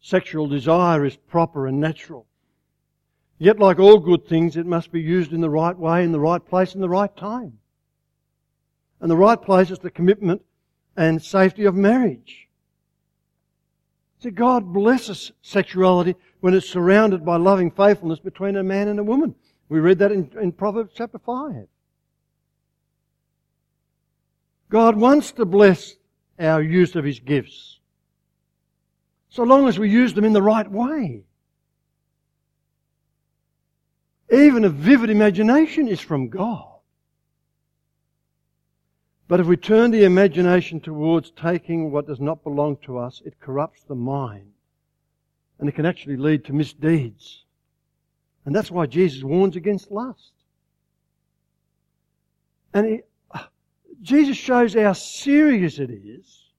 Sexual 0.01 0.47
desire 0.47 1.05
is 1.05 1.15
proper 1.15 1.67
and 1.67 1.79
natural. 1.79 2.25
Yet, 3.37 3.59
like 3.59 3.77
all 3.77 3.99
good 3.99 4.27
things, 4.27 4.57
it 4.57 4.65
must 4.65 4.91
be 4.91 4.99
used 4.99 5.33
in 5.33 5.41
the 5.41 5.51
right 5.51 5.77
way, 5.77 6.03
in 6.03 6.11
the 6.11 6.19
right 6.19 6.43
place, 6.43 6.73
in 6.73 6.81
the 6.81 6.89
right 6.89 7.15
time. 7.15 7.59
And 8.99 9.11
the 9.11 9.15
right 9.15 9.39
place 9.39 9.69
is 9.69 9.77
the 9.77 9.91
commitment 9.91 10.41
and 10.95 11.21
safety 11.21 11.65
of 11.65 11.75
marriage. 11.75 12.47
See, 14.17 14.31
God 14.31 14.73
blesses 14.73 15.31
sexuality 15.43 16.15
when 16.39 16.55
it's 16.55 16.67
surrounded 16.67 17.23
by 17.23 17.37
loving 17.37 17.69
faithfulness 17.69 18.19
between 18.19 18.55
a 18.55 18.63
man 18.63 18.87
and 18.87 18.97
a 18.97 19.03
woman. 19.03 19.35
We 19.69 19.79
read 19.79 19.99
that 19.99 20.11
in, 20.11 20.31
in 20.41 20.53
Proverbs 20.53 20.93
chapter 20.95 21.19
5. 21.19 21.67
God 24.69 24.95
wants 24.95 25.31
to 25.33 25.45
bless 25.45 25.95
our 26.39 26.61
use 26.61 26.95
of 26.95 27.05
His 27.05 27.19
gifts. 27.19 27.79
So 29.29 29.43
long 29.43 29.67
as 29.67 29.79
we 29.79 29.89
use 29.89 30.13
them 30.13 30.25
in 30.25 30.33
the 30.33 30.41
right 30.41 30.69
way. 30.69 31.23
Even 34.31 34.65
a 34.65 34.69
vivid 34.69 35.09
imagination 35.09 35.87
is 35.87 36.01
from 36.01 36.29
God. 36.29 36.65
But 39.27 39.39
if 39.39 39.47
we 39.47 39.57
turn 39.57 39.91
the 39.91 40.05
imagination 40.05 40.79
towards 40.79 41.31
taking 41.31 41.91
what 41.91 42.07
does 42.07 42.19
not 42.19 42.43
belong 42.43 42.77
to 42.83 42.97
us, 42.97 43.21
it 43.25 43.39
corrupts 43.39 43.83
the 43.83 43.95
mind. 43.95 44.51
And 45.59 45.67
it 45.67 45.75
can 45.75 45.85
actually 45.85 46.17
lead 46.17 46.45
to 46.45 46.53
misdeeds. 46.53 47.43
And 48.45 48.55
that's 48.55 48.71
why 48.71 48.85
Jesus 48.85 49.23
warns 49.23 49.55
against 49.55 49.91
lust. 49.91 50.31
And 52.73 53.01
Jesus 54.01 54.37
shows 54.37 54.73
how 54.73 54.93
serious 54.93 55.79
it 55.79 55.89
is 55.89 56.51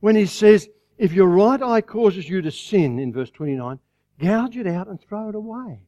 when 0.00 0.16
he 0.16 0.26
says, 0.26 0.68
if 0.96 1.12
your 1.12 1.28
right 1.28 1.60
eye 1.60 1.80
causes 1.80 2.28
you 2.28 2.40
to 2.42 2.50
sin, 2.50 2.98
in 2.98 3.12
verse 3.12 3.30
29, 3.30 3.78
gouge 4.20 4.56
it 4.56 4.66
out 4.66 4.86
and 4.86 5.00
throw 5.00 5.28
it 5.28 5.34
away. 5.34 5.80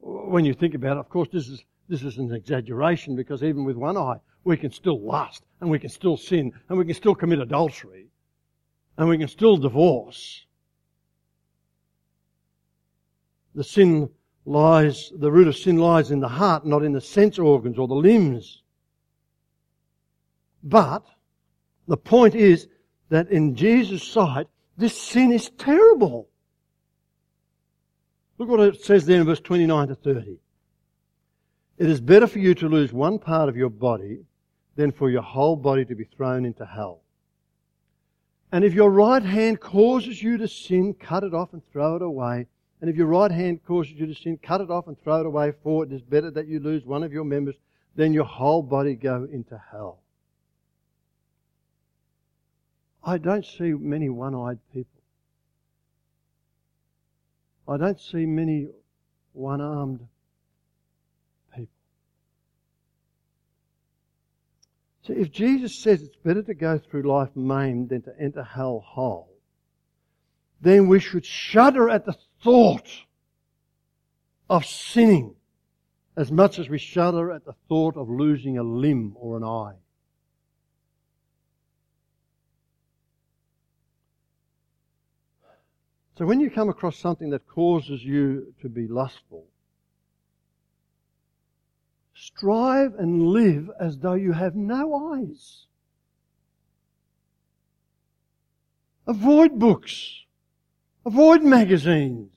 When 0.00 0.44
you 0.44 0.52
think 0.52 0.74
about 0.74 0.96
it, 0.96 1.00
of 1.00 1.08
course, 1.08 1.28
this 1.32 1.48
is, 1.48 1.64
this 1.88 2.02
is 2.02 2.18
an 2.18 2.34
exaggeration 2.34 3.16
because 3.16 3.42
even 3.42 3.64
with 3.64 3.76
one 3.76 3.96
eye, 3.96 4.16
we 4.44 4.58
can 4.58 4.70
still 4.70 5.00
lust 5.00 5.42
and 5.60 5.70
we 5.70 5.78
can 5.78 5.88
still 5.88 6.18
sin 6.18 6.52
and 6.68 6.76
we 6.76 6.84
can 6.84 6.94
still 6.94 7.14
commit 7.14 7.38
adultery 7.38 8.08
and 8.98 9.08
we 9.08 9.16
can 9.16 9.28
still 9.28 9.56
divorce. 9.56 10.44
The 13.54 13.64
sin 13.64 14.10
lies, 14.46 15.12
the 15.16 15.30
root 15.30 15.48
of 15.48 15.56
sin 15.56 15.78
lies 15.78 16.10
in 16.10 16.20
the 16.20 16.28
heart, 16.28 16.66
not 16.66 16.82
in 16.82 16.92
the 16.92 17.00
sense 17.00 17.38
organs 17.38 17.78
or 17.78 17.88
the 17.88 17.94
limbs. 17.94 18.62
But 20.62 21.06
the 21.88 21.96
point 21.96 22.34
is 22.34 22.68
that 23.08 23.30
in 23.30 23.54
Jesus' 23.54 24.02
sight, 24.02 24.46
this 24.76 24.96
sin 25.00 25.32
is 25.32 25.50
terrible. 25.50 26.28
Look 28.38 28.48
what 28.48 28.60
it 28.60 28.82
says 28.82 29.06
there 29.06 29.20
in 29.20 29.26
verse 29.26 29.40
29 29.40 29.88
to 29.88 29.94
30. 29.94 30.38
It 31.78 31.88
is 31.88 32.00
better 32.00 32.26
for 32.26 32.38
you 32.38 32.54
to 32.54 32.68
lose 32.68 32.92
one 32.92 33.18
part 33.18 33.48
of 33.48 33.56
your 33.56 33.70
body 33.70 34.20
than 34.76 34.92
for 34.92 35.10
your 35.10 35.22
whole 35.22 35.56
body 35.56 35.84
to 35.84 35.94
be 35.94 36.04
thrown 36.04 36.44
into 36.44 36.64
hell. 36.64 37.02
And 38.52 38.64
if 38.64 38.74
your 38.74 38.90
right 38.90 39.22
hand 39.22 39.60
causes 39.60 40.22
you 40.22 40.36
to 40.38 40.48
sin, 40.48 40.94
cut 40.94 41.24
it 41.24 41.34
off 41.34 41.52
and 41.52 41.62
throw 41.72 41.96
it 41.96 42.02
away. 42.02 42.46
And 42.84 42.90
if 42.90 42.98
your 42.98 43.06
right 43.06 43.30
hand 43.30 43.64
causes 43.64 43.94
you 43.94 44.04
to 44.04 44.14
sin, 44.14 44.36
cut 44.36 44.60
it 44.60 44.70
off 44.70 44.88
and 44.88 45.02
throw 45.02 45.20
it 45.20 45.24
away, 45.24 45.54
for 45.62 45.84
it 45.84 45.90
is 45.90 46.02
better 46.02 46.30
that 46.32 46.46
you 46.46 46.60
lose 46.60 46.84
one 46.84 47.02
of 47.02 47.14
your 47.14 47.24
members 47.24 47.54
than 47.96 48.12
your 48.12 48.26
whole 48.26 48.60
body 48.60 48.94
go 48.94 49.26
into 49.32 49.58
hell. 49.72 50.02
I 53.02 53.16
don't 53.16 53.46
see 53.46 53.72
many 53.72 54.10
one 54.10 54.34
eyed 54.34 54.58
people. 54.70 55.00
I 57.66 57.78
don't 57.78 57.98
see 57.98 58.26
many 58.26 58.68
one 59.32 59.62
armed 59.62 60.06
people. 61.54 61.68
So 65.04 65.14
if 65.14 65.32
Jesus 65.32 65.74
says 65.74 66.02
it's 66.02 66.16
better 66.16 66.42
to 66.42 66.52
go 66.52 66.76
through 66.76 67.04
life 67.04 67.34
maimed 67.34 67.88
than 67.88 68.02
to 68.02 68.12
enter 68.20 68.42
hell 68.42 68.84
whole, 68.86 69.30
then 70.60 70.86
we 70.86 71.00
should 71.00 71.24
shudder 71.24 71.88
at 71.88 72.04
the 72.04 72.14
thought 72.44 72.86
of 74.50 74.66
sinning 74.66 75.34
as 76.16 76.30
much 76.30 76.58
as 76.58 76.68
we 76.68 76.78
shudder 76.78 77.32
at 77.32 77.44
the 77.46 77.54
thought 77.68 77.96
of 77.96 78.08
losing 78.08 78.58
a 78.58 78.62
limb 78.62 79.14
or 79.16 79.38
an 79.38 79.42
eye. 79.42 79.74
So 86.18 86.26
when 86.26 86.38
you 86.38 86.50
come 86.50 86.68
across 86.68 86.96
something 86.98 87.30
that 87.30 87.48
causes 87.48 88.04
you 88.04 88.54
to 88.60 88.68
be 88.68 88.86
lustful, 88.86 89.46
strive 92.14 92.94
and 92.94 93.22
live 93.22 93.70
as 93.80 93.98
though 93.98 94.14
you 94.14 94.32
have 94.32 94.54
no 94.54 95.14
eyes. 95.14 95.66
Avoid 99.08 99.58
books. 99.58 100.20
Avoid 101.04 101.42
magazines 101.42 102.33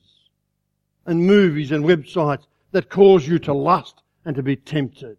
and 1.08 1.26
movies 1.26 1.72
and 1.72 1.84
websites 1.84 2.44
that 2.72 2.90
cause 2.90 3.26
you 3.26 3.38
to 3.38 3.54
lust 3.54 4.02
and 4.26 4.36
to 4.36 4.42
be 4.42 4.56
tempted. 4.56 5.16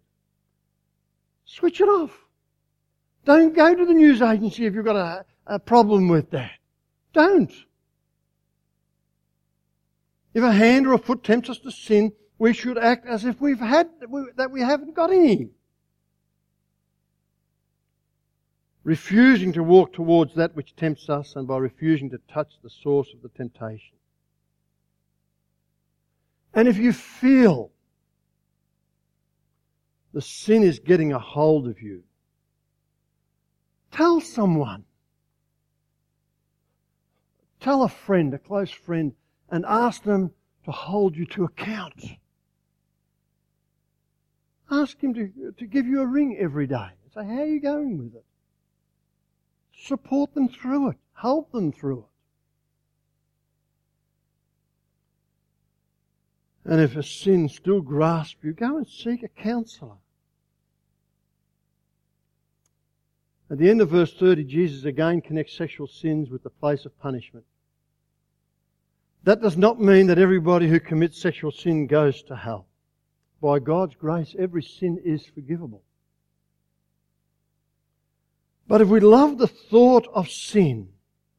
Switch 1.44 1.80
it 1.80 1.88
off. 1.88 2.16
Don't 3.24 3.54
go 3.54 3.74
to 3.74 3.84
the 3.84 3.92
news 3.92 4.22
agency 4.22 4.66
if 4.66 4.74
you've 4.74 4.84
got 4.84 4.94
a, 4.94 5.26
a 5.46 5.58
problem 5.58 6.08
with 6.08 6.30
that. 6.30 6.52
Don't. 7.12 7.52
If 10.32 10.44
a 10.44 10.52
hand 10.52 10.86
or 10.86 10.92
a 10.92 10.98
foot 10.98 11.24
tempts 11.24 11.50
us 11.50 11.58
to 11.58 11.72
sin, 11.72 12.12
we 12.38 12.52
should 12.52 12.78
act 12.78 13.04
as 13.04 13.24
if 13.24 13.40
we've 13.40 13.58
had, 13.58 13.90
that 14.36 14.52
we 14.52 14.60
haven't 14.60 14.94
got 14.94 15.10
any. 15.10 15.50
Refusing 18.84 19.52
to 19.54 19.64
walk 19.64 19.92
towards 19.92 20.36
that 20.36 20.54
which 20.54 20.76
tempts 20.76 21.10
us 21.10 21.34
and 21.34 21.48
by 21.48 21.58
refusing 21.58 22.10
to 22.10 22.18
touch 22.32 22.52
the 22.62 22.70
source 22.70 23.08
of 23.12 23.22
the 23.22 23.28
temptation. 23.30 23.96
And 26.52 26.66
if 26.66 26.78
you 26.78 26.92
feel 26.92 27.70
the 30.12 30.20
sin 30.22 30.62
is 30.62 30.80
getting 30.80 31.12
a 31.12 31.18
hold 31.18 31.68
of 31.68 31.80
you, 31.80 32.02
tell 33.92 34.20
someone. 34.20 34.84
Tell 37.60 37.82
a 37.82 37.88
friend, 37.88 38.32
a 38.34 38.38
close 38.38 38.70
friend, 38.70 39.12
and 39.50 39.64
ask 39.66 40.02
them 40.02 40.32
to 40.64 40.72
hold 40.72 41.16
you 41.16 41.26
to 41.26 41.44
account. 41.44 42.02
Ask 44.70 45.00
him 45.00 45.14
to, 45.14 45.52
to 45.58 45.66
give 45.66 45.86
you 45.86 46.00
a 46.00 46.06
ring 46.06 46.36
every 46.38 46.66
day. 46.66 46.88
Say, 47.14 47.24
how 47.24 47.40
are 47.40 47.46
you 47.46 47.60
going 47.60 47.98
with 47.98 48.14
it? 48.14 48.24
Support 49.82 50.34
them 50.34 50.48
through 50.48 50.90
it. 50.90 50.96
Help 51.12 51.50
them 51.52 51.72
through 51.72 52.00
it. 52.00 52.09
And 56.64 56.80
if 56.80 56.96
a 56.96 57.02
sin 57.02 57.48
still 57.48 57.80
grasps 57.80 58.38
you, 58.42 58.52
go 58.52 58.76
and 58.76 58.86
seek 58.86 59.22
a 59.22 59.28
counselor. 59.28 59.96
At 63.50 63.58
the 63.58 63.68
end 63.68 63.80
of 63.80 63.90
verse 63.90 64.14
30, 64.14 64.44
Jesus 64.44 64.84
again 64.84 65.20
connects 65.20 65.56
sexual 65.56 65.88
sins 65.88 66.30
with 66.30 66.42
the 66.42 66.50
place 66.50 66.84
of 66.84 66.98
punishment. 67.00 67.44
That 69.24 69.42
does 69.42 69.56
not 69.56 69.80
mean 69.80 70.06
that 70.06 70.18
everybody 70.18 70.68
who 70.68 70.80
commits 70.80 71.20
sexual 71.20 71.50
sin 71.50 71.86
goes 71.86 72.22
to 72.24 72.36
hell. 72.36 72.66
By 73.42 73.58
God's 73.58 73.96
grace, 73.96 74.36
every 74.38 74.62
sin 74.62 75.00
is 75.04 75.26
forgivable. 75.26 75.82
But 78.68 78.80
if 78.80 78.88
we 78.88 79.00
love 79.00 79.38
the 79.38 79.48
thought 79.48 80.06
of 80.14 80.30
sin 80.30 80.90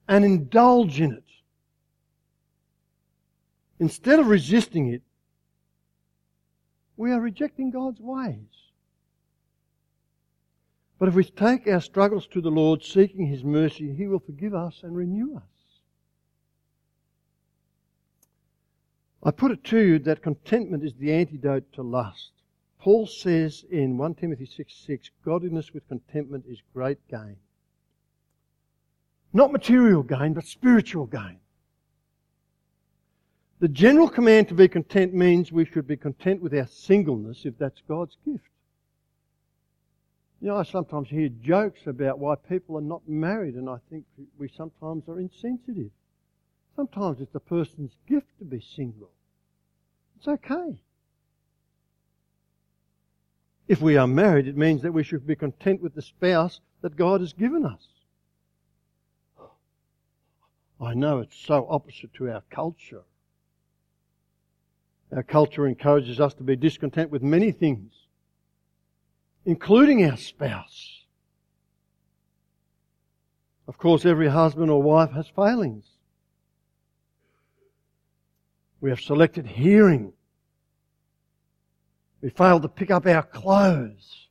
and 0.08 0.26
indulge 0.26 1.00
in 1.00 1.14
it, 1.14 1.24
instead 3.80 4.20
of 4.20 4.28
resisting 4.28 4.94
it, 4.94 5.02
we 7.02 7.12
are 7.12 7.20
rejecting 7.20 7.72
God's 7.72 8.00
ways. 8.00 8.70
But 11.00 11.10
if 11.10 11.16
we 11.16 11.24
take 11.24 11.68
our 11.68 11.82
struggles 11.82 12.28
to 12.28 12.42
the 12.42 12.52
Lord, 12.52 12.84
seeking 12.84 13.26
His 13.26 13.44
mercy, 13.44 13.92
He 13.92 14.08
will 14.08 14.20
forgive 14.20 14.54
us 14.54 14.82
and 14.84 14.96
renew 14.96 15.36
us. 15.36 15.42
I 19.24 19.32
put 19.32 19.50
it 19.50 19.64
to 19.66 19.80
you 19.80 19.98
that 19.98 20.22
contentment 20.22 20.84
is 20.84 20.94
the 20.94 21.12
antidote 21.12 21.74
to 21.74 21.82
lust. 21.82 22.34
Paul 22.80 23.08
says 23.08 23.66
in 23.72 23.98
1 23.98 24.14
Timothy 24.14 24.46
6 24.46 24.72
6, 24.72 25.10
godliness 25.26 25.74
with 25.74 25.88
contentment 25.88 26.46
is 26.48 26.62
great 26.72 27.00
gain. 27.10 27.38
Not 29.34 29.52
material 29.52 30.04
gain, 30.04 30.34
but 30.34 30.46
spiritual 30.46 31.08
gain. 31.08 31.40
The 33.62 33.70
general 33.70 34.10
command 34.10 34.48
to 34.48 34.56
be 34.56 34.68
content 34.68 35.14
means 35.14 35.52
we 35.52 35.66
should 35.66 35.86
be 35.86 35.96
content 35.96 36.42
with 36.42 36.52
our 36.52 36.66
singleness 36.66 37.46
if 37.46 37.60
that's 37.60 37.80
God's 37.88 38.18
gift. 38.26 38.50
You 40.42 40.48
know, 40.48 40.58
I 40.58 40.64
sometimes 40.64 41.10
hear 41.10 41.30
jokes 41.30 41.86
about 41.86 42.18
why 42.18 42.34
people 42.50 42.76
are 42.76 42.82
not 42.82 43.08
married, 43.08 43.54
and 43.54 43.70
I 43.70 43.78
think 43.92 44.06
we 44.40 44.48
sometimes 44.48 45.08
are 45.08 45.20
insensitive. 45.20 45.92
Sometimes 46.76 47.22
it's 47.22 47.34
the 47.34 47.40
person's 47.40 47.96
gift 48.10 48.30
to 48.40 48.46
be 48.46 48.62
single. 48.62 49.12
It's 50.18 50.28
okay. 50.28 50.82
If 53.68 53.80
we 53.80 53.96
are 53.96 54.08
married, 54.08 54.48
it 54.48 54.58
means 54.58 54.82
that 54.82 54.92
we 54.92 55.04
should 55.04 55.28
be 55.28 55.36
content 55.36 55.84
with 55.84 55.94
the 55.94 56.02
spouse 56.02 56.62
that 56.82 56.96
God 56.96 57.22
has 57.22 57.34
given 57.34 57.64
us. 57.68 57.88
I 60.82 60.96
know 60.96 61.20
it's 61.20 61.38
so 61.38 61.68
opposite 61.70 62.12
to 62.16 62.32
our 62.32 62.42
culture. 62.50 63.04
Our 65.14 65.24
culture 65.24 65.68
encourages 65.68 66.20
us 66.20 66.34
to 66.36 66.44
be 66.44 66.56
discontent 66.56 67.12
with 67.12 67.22
many 67.22 67.52
things, 67.52 67.92
including 69.46 70.06
our 70.10 70.16
spouse. 70.16 71.02
Of 73.68 73.78
course, 73.78 74.06
every 74.06 74.30
husband 74.30 74.72
or 74.72 74.82
wife 74.82 75.12
has 75.12 75.28
failings. 75.28 75.86
We 78.80 78.90
have 78.90 79.02
selected 79.02 79.46
hearing. 79.46 80.14
We 82.22 82.30
fail 82.30 82.60
to 82.60 82.68
pick 82.68 82.90
up 82.90 83.06
our 83.06 83.24
clothes. 83.24 84.28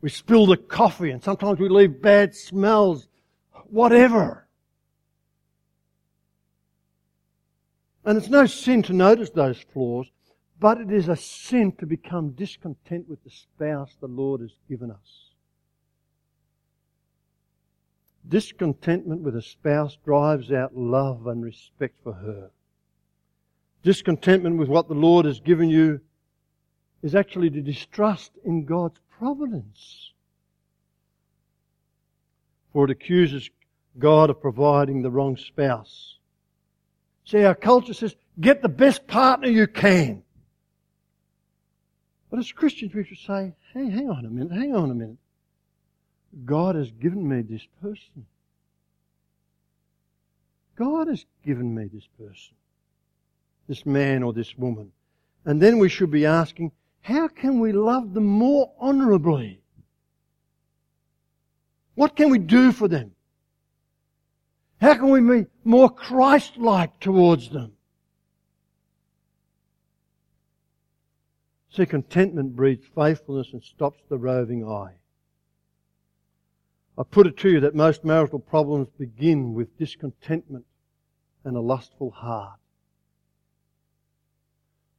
We 0.00 0.08
spill 0.08 0.46
the 0.46 0.56
coffee 0.56 1.10
and 1.10 1.22
sometimes 1.22 1.60
we 1.60 1.68
leave 1.68 2.02
bad 2.02 2.34
smells. 2.34 3.08
Whatever. 3.66 4.46
And 8.04 8.18
it's 8.18 8.28
no 8.28 8.46
sin 8.46 8.82
to 8.84 8.92
notice 8.92 9.30
those 9.30 9.60
flaws, 9.72 10.10
but 10.58 10.80
it 10.80 10.90
is 10.90 11.08
a 11.08 11.16
sin 11.16 11.72
to 11.78 11.86
become 11.86 12.30
discontent 12.30 13.08
with 13.08 13.22
the 13.24 13.30
spouse 13.30 13.96
the 14.00 14.08
Lord 14.08 14.40
has 14.40 14.54
given 14.68 14.90
us. 14.90 15.30
Discontentment 18.28 19.22
with 19.22 19.36
a 19.36 19.42
spouse 19.42 19.96
drives 20.04 20.52
out 20.52 20.76
love 20.76 21.26
and 21.26 21.44
respect 21.44 21.96
for 22.02 22.12
her. 22.12 22.50
Discontentment 23.82 24.58
with 24.58 24.68
what 24.68 24.88
the 24.88 24.94
Lord 24.94 25.26
has 25.26 25.40
given 25.40 25.68
you 25.68 26.00
is 27.02 27.14
actually 27.16 27.50
to 27.50 27.60
distrust 27.60 28.32
in 28.44 28.64
God's 28.64 29.00
providence. 29.18 30.12
For 32.72 32.84
it 32.84 32.90
accuses 32.90 33.50
God 33.98 34.30
of 34.30 34.40
providing 34.40 35.02
the 35.02 35.10
wrong 35.10 35.36
spouse. 35.36 36.18
See, 37.24 37.44
our 37.44 37.54
culture 37.54 37.94
says, 37.94 38.14
get 38.40 38.62
the 38.62 38.68
best 38.68 39.06
partner 39.06 39.48
you 39.48 39.66
can. 39.66 40.22
But 42.30 42.38
as 42.38 42.50
Christians, 42.50 42.94
we 42.94 43.04
should 43.04 43.18
say, 43.18 43.52
hey, 43.74 43.90
hang 43.90 44.08
on 44.08 44.24
a 44.24 44.30
minute, 44.30 44.52
hang 44.52 44.74
on 44.74 44.90
a 44.90 44.94
minute. 44.94 45.18
God 46.44 46.76
has 46.76 46.90
given 46.90 47.28
me 47.28 47.42
this 47.42 47.66
person. 47.80 48.26
God 50.76 51.08
has 51.08 51.26
given 51.44 51.74
me 51.74 51.88
this 51.92 52.08
person, 52.18 52.54
this 53.68 53.84
man 53.84 54.22
or 54.22 54.32
this 54.32 54.56
woman. 54.56 54.90
And 55.44 55.60
then 55.60 55.78
we 55.78 55.88
should 55.88 56.10
be 56.10 56.24
asking, 56.24 56.72
how 57.02 57.28
can 57.28 57.60
we 57.60 57.72
love 57.72 58.14
them 58.14 58.26
more 58.26 58.72
honourably? 58.80 59.60
What 61.94 62.16
can 62.16 62.30
we 62.30 62.38
do 62.38 62.72
for 62.72 62.88
them? 62.88 63.12
How 64.82 64.94
can 64.94 65.10
we 65.10 65.20
be 65.20 65.46
more 65.62 65.88
Christ-like 65.88 66.98
towards 66.98 67.50
them? 67.50 67.74
See, 71.70 71.86
contentment 71.86 72.56
breeds 72.56 72.84
faithfulness 72.92 73.52
and 73.52 73.62
stops 73.62 74.00
the 74.08 74.18
roving 74.18 74.68
eye. 74.68 74.94
I 76.98 77.04
put 77.04 77.28
it 77.28 77.36
to 77.38 77.48
you 77.48 77.60
that 77.60 77.76
most 77.76 78.04
marital 78.04 78.40
problems 78.40 78.88
begin 78.98 79.54
with 79.54 79.78
discontentment 79.78 80.64
and 81.44 81.56
a 81.56 81.60
lustful 81.60 82.10
heart. 82.10 82.58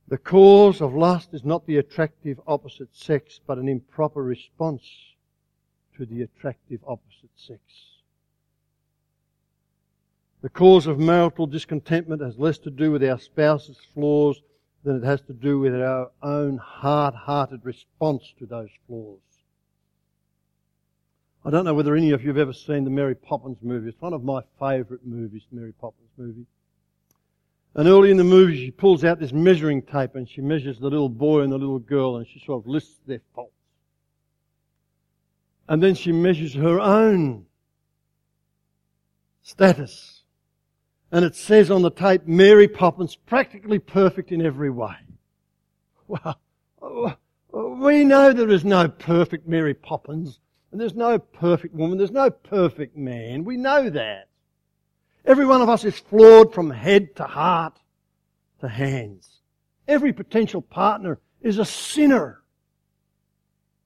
The 0.08 0.18
cause 0.18 0.80
of 0.80 0.96
lust 0.96 1.34
is 1.34 1.44
not 1.44 1.68
the 1.68 1.76
attractive 1.76 2.40
opposite 2.48 2.96
sex, 2.96 3.42
but 3.46 3.58
an 3.58 3.68
improper 3.68 4.24
response 4.24 4.84
to 5.98 6.06
the 6.06 6.22
attractive 6.22 6.80
opposite 6.88 7.32
sex. 7.36 7.60
The 10.44 10.50
cause 10.50 10.88
of 10.88 11.00
marital 11.00 11.48
discontentment 11.48 12.22
has 12.22 12.38
less 12.38 12.58
to 12.60 12.70
do 12.70 12.92
with 12.92 13.02
our 13.02 13.18
spouse's 13.18 13.78
flaws 13.94 14.42
than 14.84 14.98
it 14.98 15.06
has 15.06 15.22
to 15.22 15.34
do 15.34 15.58
with 15.58 15.74
our 15.74 16.12
own 16.22 16.58
hard-hearted 16.58 17.62
response 17.64 18.34
to 18.40 18.46
those 18.46 18.68
flaws. 18.86 19.22
I 21.46 21.50
don't 21.50 21.64
know 21.64 21.74
whether 21.74 21.96
any 21.96 22.12
of 22.12 22.24
you 22.24 22.28
have 22.28 22.38
ever 22.38 22.52
seen 22.52 22.84
the 22.84 22.90
Mary 22.90 23.16
Poppins 23.16 23.60
movie. 23.62 23.88
It's 23.88 24.02
one 24.02 24.12
of 24.12 24.26
my 24.26 24.42
favourite 24.60 25.06
movies, 25.06 25.44
Mary 25.50 25.72
Poppins 25.80 26.10
movie. 26.18 26.46
And 27.76 27.88
early 27.88 28.12
in 28.12 28.18
the 28.18 28.26
movie, 28.26 28.66
she 28.66 28.72
pulls 28.72 29.06
out 29.06 29.22
this 29.22 29.32
measuring 29.32 29.82
tape 29.82 30.16
and 30.16 30.28
she 30.28 30.42
measures 30.42 30.78
the 30.78 30.90
little 30.90 31.08
boy 31.08 31.40
and 31.40 31.54
the 31.54 31.58
little 31.58 31.80
girl 31.80 32.18
and 32.18 32.28
she 32.28 32.40
sort 32.40 32.64
of 32.64 32.68
lists 32.68 33.00
their 33.08 33.22
faults. 33.34 33.54
And 35.70 35.82
then 35.82 35.96
she 35.96 36.12
measures 36.12 36.54
her 36.54 36.82
own 36.82 37.46
status. 39.42 40.23
And 41.14 41.24
it 41.24 41.36
says 41.36 41.70
on 41.70 41.84
the 41.84 41.92
tape, 41.92 42.26
Mary 42.26 42.68
Poppins, 42.68 43.16
practically 43.16 43.78
perfect 43.78 44.32
in 44.32 44.42
every 44.42 44.72
way. 44.72 44.96
Well, 46.08 46.40
we 47.52 48.04
know 48.04 48.34
there 48.34 48.50
is 48.50 48.66
no 48.66 48.88
perfect 48.88 49.48
Mary 49.48 49.76
Poppins, 49.76 50.40
and 50.72 50.82
there's 50.82 50.96
no 50.96 51.20
perfect 51.20 51.76
woman, 51.76 52.00
there's 52.00 52.10
no 52.10 52.32
perfect 52.32 52.98
man. 52.98 53.44
We 53.44 53.58
know 53.58 53.92
that. 53.92 54.30
Every 55.24 55.46
one 55.46 55.62
of 55.62 55.70
us 55.70 55.86
is 55.86 56.00
flawed 56.00 56.52
from 56.52 56.72
head 56.72 57.16
to 57.18 57.26
heart 57.26 57.80
to 58.62 58.68
hands. 58.68 59.40
Every 59.88 60.14
potential 60.14 60.64
partner 60.64 61.20
is 61.42 61.60
a 61.60 61.66
sinner. 61.66 62.42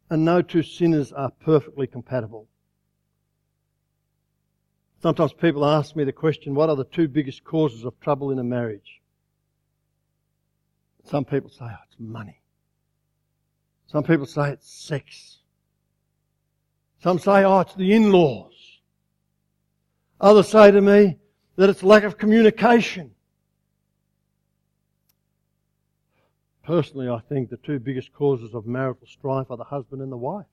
And 0.09 0.23
no 0.23 0.41
two 0.41 0.63
sinners 0.63 1.11
are 1.11 1.31
perfectly 1.31 1.87
compatible. 1.87 2.47
Sometimes 5.01 5.31
people 5.33 5.63
ask 5.63 5.95
me 5.95 6.03
the 6.03 6.11
question, 6.11 6.55
what 6.55 6.69
are 6.69 6.75
the 6.75 6.83
two 6.83 7.07
biggest 7.07 7.43
causes 7.43 7.85
of 7.85 7.99
trouble 7.99 8.31
in 8.31 8.39
a 8.39 8.43
marriage? 8.43 9.01
Some 11.05 11.23
people 11.23 11.49
say, 11.49 11.65
oh, 11.65 11.83
it's 11.87 11.99
money. 11.99 12.41
Some 13.85 14.03
people 14.03 14.25
say 14.25 14.51
it's 14.51 14.69
sex. 14.69 15.37
Some 17.01 17.19
say, 17.19 17.43
oh, 17.45 17.59
it's 17.59 17.75
the 17.75 17.93
in-laws. 17.93 18.53
Others 20.19 20.47
say 20.49 20.71
to 20.71 20.81
me 20.81 21.17
that 21.55 21.69
it's 21.69 21.83
lack 21.83 22.03
of 22.03 22.17
communication. 22.17 23.11
Personally, 26.63 27.07
I 27.07 27.19
think 27.29 27.49
the 27.49 27.57
two 27.57 27.79
biggest 27.79 28.11
causes 28.11 28.53
of 28.53 28.65
marital 28.65 29.07
strife 29.07 29.47
are 29.51 29.57
the 29.57 29.63
husband 29.63 30.01
and 30.01 30.11
the 30.11 30.17
wife. 30.17 30.47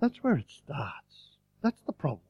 That's 0.00 0.22
where 0.22 0.36
it 0.36 0.46
starts. 0.48 1.33
That's 1.64 1.80
the 1.86 1.92
problem. 1.92 2.20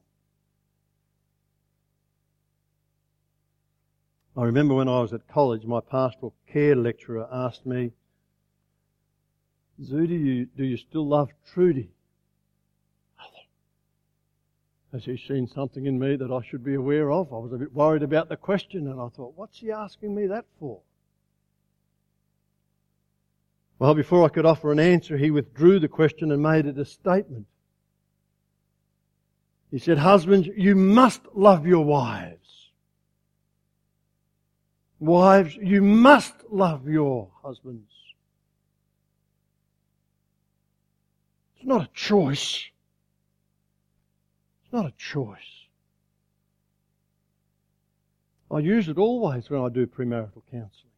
I 4.37 4.45
remember 4.45 4.75
when 4.75 4.87
I 4.87 5.01
was 5.01 5.11
at 5.11 5.27
college, 5.27 5.65
my 5.65 5.81
pastoral 5.81 6.33
care 6.47 6.73
lecturer 6.73 7.27
asked 7.29 7.65
me, 7.65 7.91
do 9.77 10.05
you, 10.05 10.45
do 10.45 10.63
you 10.63 10.77
still 10.77 11.05
love 11.05 11.31
Trudy? 11.53 11.89
Has 14.93 15.03
he 15.03 15.17
seen 15.17 15.49
something 15.49 15.85
in 15.85 15.99
me 15.99 16.15
that 16.15 16.31
I 16.31 16.41
should 16.41 16.63
be 16.63 16.75
aware 16.75 17.11
of? 17.11 17.33
I 17.33 17.37
was 17.37 17.51
a 17.51 17.57
bit 17.57 17.73
worried 17.73 18.03
about 18.03 18.29
the 18.29 18.37
question 18.37 18.87
and 18.87 19.01
I 19.01 19.09
thought, 19.09 19.33
what's 19.35 19.59
he 19.59 19.69
asking 19.69 20.15
me 20.15 20.27
that 20.27 20.45
for? 20.61 20.79
Well, 23.79 23.95
before 23.95 24.23
I 24.23 24.29
could 24.29 24.45
offer 24.45 24.71
an 24.71 24.79
answer, 24.79 25.17
he 25.17 25.29
withdrew 25.29 25.79
the 25.79 25.89
question 25.89 26.31
and 26.31 26.41
made 26.41 26.65
it 26.65 26.77
a 26.77 26.85
statement. 26.85 27.47
He 29.71 29.79
said, 29.79 29.97
Husbands, 29.97 30.47
you 30.55 30.75
must 30.75 31.21
love 31.33 31.65
your 31.65 31.83
wives. 31.83 32.69
Wives, 34.99 35.55
you 35.55 35.81
must 35.81 36.33
love 36.49 36.87
your 36.87 37.29
husbands. 37.43 37.91
It's 41.55 41.65
not 41.65 41.81
a 41.81 41.89
choice. 41.93 42.63
It's 44.63 44.73
not 44.73 44.85
a 44.85 44.93
choice. 44.97 45.39
I 48.49 48.59
use 48.59 48.87
it 48.87 48.97
always 48.97 49.49
when 49.49 49.61
I 49.61 49.69
do 49.69 49.85
premarital 49.85 50.43
counselling. 50.51 50.91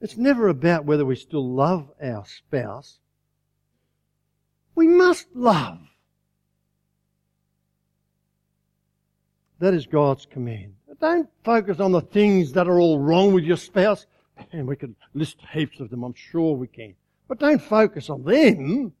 It's 0.00 0.16
never 0.16 0.48
about 0.48 0.84
whether 0.84 1.04
we 1.04 1.16
still 1.16 1.46
love 1.54 1.90
our 2.02 2.24
spouse. 2.24 3.00
We 4.76 4.86
must 4.86 5.26
love. 5.34 5.78
That 9.58 9.74
is 9.74 9.86
God's 9.86 10.26
command. 10.26 10.74
Don't 11.00 11.28
focus 11.44 11.80
on 11.80 11.92
the 11.92 12.02
things 12.02 12.52
that 12.52 12.68
are 12.68 12.78
all 12.78 12.98
wrong 12.98 13.32
with 13.32 13.44
your 13.44 13.56
spouse. 13.56 14.06
And 14.52 14.66
we 14.66 14.76
could 14.76 14.94
list 15.14 15.38
heaps 15.52 15.80
of 15.80 15.88
them, 15.88 16.04
I'm 16.04 16.14
sure 16.14 16.54
we 16.54 16.66
can. 16.66 16.94
But 17.26 17.38
don't 17.38 17.60
focus 17.60 18.10
on 18.10 18.22
them. 18.22 18.92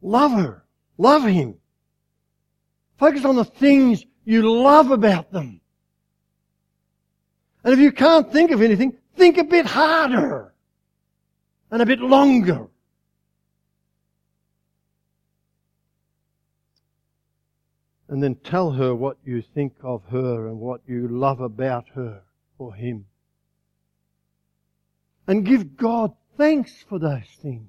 Love 0.00 0.32
her. 0.32 0.64
Love 0.96 1.24
him. 1.24 1.56
Focus 2.98 3.24
on 3.24 3.34
the 3.34 3.44
things 3.44 4.04
you 4.24 4.48
love 4.62 4.92
about 4.92 5.32
them. 5.32 5.60
And 7.64 7.74
if 7.74 7.80
you 7.80 7.90
can't 7.90 8.32
think 8.32 8.52
of 8.52 8.62
anything, 8.62 8.96
think 9.16 9.38
a 9.38 9.44
bit 9.44 9.66
harder 9.66 10.54
and 11.70 11.82
a 11.82 11.86
bit 11.86 12.00
longer. 12.00 12.66
And 18.08 18.22
then 18.22 18.36
tell 18.36 18.70
her 18.70 18.94
what 18.94 19.18
you 19.24 19.42
think 19.42 19.74
of 19.82 20.02
her 20.10 20.48
and 20.48 20.58
what 20.58 20.80
you 20.86 21.08
love 21.08 21.40
about 21.40 21.84
her 21.94 22.22
or 22.58 22.74
him. 22.74 23.04
And 25.26 25.44
give 25.44 25.76
God 25.76 26.14
thanks 26.38 26.84
for 26.88 26.98
those 26.98 27.28
things. 27.42 27.68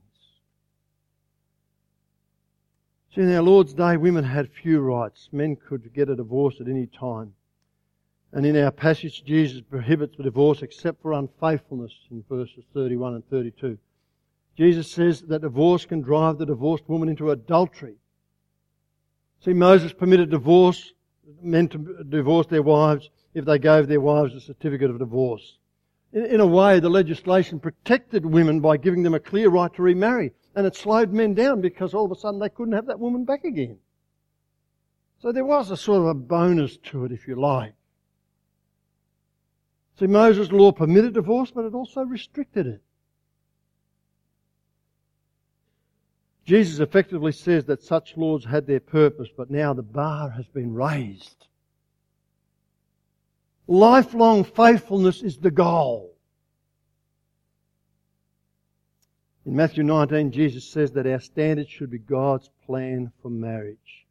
See, 3.13 3.21
in 3.21 3.35
our 3.35 3.41
Lord's 3.41 3.73
Day, 3.73 3.97
women 3.97 4.23
had 4.23 4.49
few 4.49 4.79
rights. 4.79 5.27
Men 5.33 5.57
could 5.57 5.93
get 5.93 6.09
a 6.09 6.15
divorce 6.15 6.55
at 6.62 6.67
any 6.67 6.88
time. 6.88 7.33
And 8.31 8.45
in 8.45 8.55
our 8.55 8.71
passage, 8.71 9.25
Jesus 9.25 9.62
prohibits 9.62 10.15
the 10.15 10.23
divorce 10.23 10.62
except 10.62 11.01
for 11.01 11.13
unfaithfulness 11.13 11.91
in 12.12 12.23
verses 12.29 12.63
31 12.73 13.15
and 13.15 13.29
32. 13.29 13.77
Jesus 14.60 14.91
says 14.91 15.22
that 15.22 15.41
divorce 15.41 15.86
can 15.86 16.02
drive 16.02 16.38
the 16.38 16.45
divorced 16.45 16.84
woman 16.89 17.08
into 17.08 17.32
adultery. 17.32 17.95
See, 19.39 19.54
Moses 19.54 19.93
permitted 19.93 20.32
divorce, 20.32 20.91
men 21.41 21.69
to 21.69 22.04
divorce 22.10 22.45
their 22.48 22.62
wives 22.62 23.10
if 23.34 23.45
they 23.45 23.58
gave 23.58 23.88
their 23.88 24.02
wives 24.02 24.36
a 24.36 24.41
certificate 24.41 24.89
of 24.89 25.00
divorce. 25.00 25.60
In, 26.12 26.26
in 26.26 26.41
a 26.41 26.45
way, 26.45 26.82
the 26.82 26.89
legislation 26.89 27.62
protected 27.62 28.26
women 28.26 28.60
by 28.60 28.76
giving 28.76 29.02
them 29.02 29.13
a 29.13 29.19
clear 29.22 29.50
right 29.50 29.74
to 29.76 29.82
remarry, 29.82 30.34
and 30.54 30.67
it 30.67 30.76
slowed 30.76 31.13
men 31.13 31.34
down 31.34 31.62
because 31.62 31.93
all 31.93 32.04
of 32.04 32.12
a 32.12 32.15
sudden 32.15 32.41
they 32.41 32.50
couldn't 32.50 32.74
have 32.74 32.88
that 32.88 33.00
woman 33.00 33.24
back 33.24 33.45
again. 33.45 33.78
So 35.22 35.32
there 35.32 35.45
was 35.45 35.72
a 35.72 35.78
sort 35.78 36.02
of 36.02 36.08
a 36.08 36.13
bonus 36.13 36.76
to 36.88 37.06
it, 37.06 37.13
if 37.13 37.30
you 37.30 37.38
like. 37.38 37.76
See, 40.00 40.08
Moses' 40.08 40.52
law 40.52 40.74
permitted 40.74 41.13
divorce, 41.13 41.50
but 41.50 41.63
it 41.63 41.74
also 41.74 42.02
restricted 42.02 42.67
it. 42.67 42.82
Jesus 46.49 46.79
effectively 46.79 47.31
says 47.31 47.65
that 47.65 47.83
such 47.83 48.17
laws 48.17 48.43
had 48.43 48.65
their 48.65 48.79
purpose, 48.79 49.29
but 49.38 49.51
now 49.51 49.71
the 49.71 49.83
bar 49.83 50.31
has 50.31 50.47
been 50.47 50.73
raised. 50.73 51.45
Lifelong 53.67 54.43
faithfulness 54.43 55.21
is 55.21 55.38
the 55.38 55.51
goal. 55.51 56.15
In 59.45 59.55
Matthew 59.55 59.83
19, 59.83 60.31
Jesus 60.31 60.67
says 60.67 60.91
that 60.93 61.05
our 61.05 61.19
standard 61.19 61.69
should 61.69 61.91
be 61.91 61.99
God's 61.99 62.49
plan 62.65 63.12
for 63.21 63.29
marriage. 63.29 64.07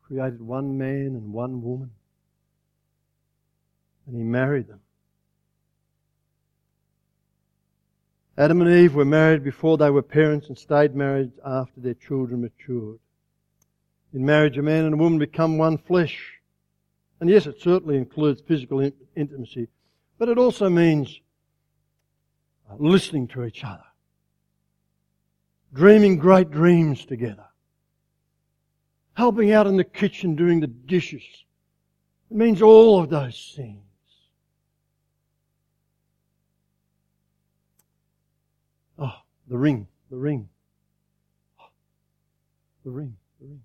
Created 0.00 0.40
one 0.40 0.78
man 0.78 1.08
and 1.08 1.30
one 1.30 1.60
woman, 1.60 1.90
and 4.06 4.16
He 4.16 4.22
married 4.22 4.68
them. 4.68 4.80
Adam 8.36 8.60
and 8.60 8.70
Eve 8.70 8.94
were 8.94 9.04
married 9.04 9.44
before 9.44 9.78
they 9.78 9.90
were 9.90 10.02
parents 10.02 10.48
and 10.48 10.58
stayed 10.58 10.94
married 10.94 11.30
after 11.44 11.80
their 11.80 11.94
children 11.94 12.40
matured. 12.40 12.98
In 14.12 14.24
marriage, 14.24 14.58
a 14.58 14.62
man 14.62 14.84
and 14.84 14.94
a 14.94 14.96
woman 14.96 15.18
become 15.18 15.56
one 15.56 15.78
flesh. 15.78 16.40
And 17.20 17.30
yes, 17.30 17.46
it 17.46 17.60
certainly 17.60 17.96
includes 17.96 18.40
physical 18.40 18.80
in- 18.80 18.92
intimacy, 19.16 19.68
but 20.18 20.28
it 20.28 20.38
also 20.38 20.68
means 20.68 21.20
uh, 22.70 22.74
listening 22.78 23.28
to 23.28 23.44
each 23.44 23.64
other, 23.64 23.84
dreaming 25.72 26.16
great 26.16 26.50
dreams 26.50 27.04
together, 27.06 27.46
helping 29.14 29.52
out 29.52 29.66
in 29.66 29.76
the 29.76 29.84
kitchen 29.84 30.34
doing 30.34 30.60
the 30.60 30.66
dishes. 30.66 31.22
It 32.30 32.36
means 32.36 32.62
all 32.62 33.00
of 33.00 33.10
those 33.10 33.52
things. 33.56 33.80
Oh, 38.98 39.12
the 39.48 39.58
ring, 39.58 39.86
the 40.10 40.16
ring. 40.16 40.48
The 42.84 42.90
ring, 42.90 43.16
the 43.40 43.46
ring. 43.46 43.62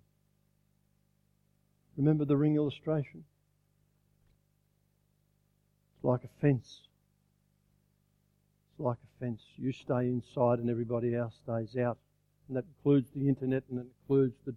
Remember 1.97 2.23
the 2.23 2.37
ring 2.37 2.55
illustration? 2.55 3.25
It's 5.95 6.05
like 6.05 6.23
a 6.23 6.29
fence. 6.39 6.81
It's 8.71 8.79
like 8.79 8.97
a 8.97 9.19
fence. 9.19 9.41
You 9.57 9.73
stay 9.73 10.07
inside 10.07 10.59
and 10.59 10.69
everybody 10.69 11.13
else 11.13 11.33
stays 11.43 11.75
out. 11.75 11.97
And 12.47 12.55
that 12.55 12.63
includes 12.77 13.09
the 13.13 13.27
internet 13.27 13.63
and 13.69 13.79
it 13.79 13.87
includes 14.01 14.35
the, 14.45 14.55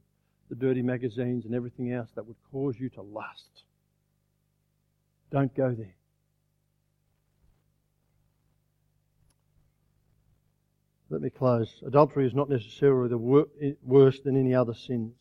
the 0.48 0.54
dirty 0.54 0.82
magazines 0.82 1.44
and 1.44 1.54
everything 1.54 1.92
else 1.92 2.10
that 2.14 2.26
would 2.26 2.36
cause 2.52 2.76
you 2.78 2.88
to 2.90 3.02
lust. 3.02 3.64
Don't 5.32 5.52
go 5.56 5.72
there. 5.72 5.96
Let 11.12 11.20
me 11.20 11.28
close. 11.28 11.82
Adultery 11.86 12.26
is 12.26 12.32
not 12.32 12.48
necessarily 12.48 13.10
the 13.10 13.18
wor- 13.18 13.48
worse 13.82 14.18
than 14.20 14.34
any 14.34 14.54
other 14.54 14.72
sins. 14.72 15.12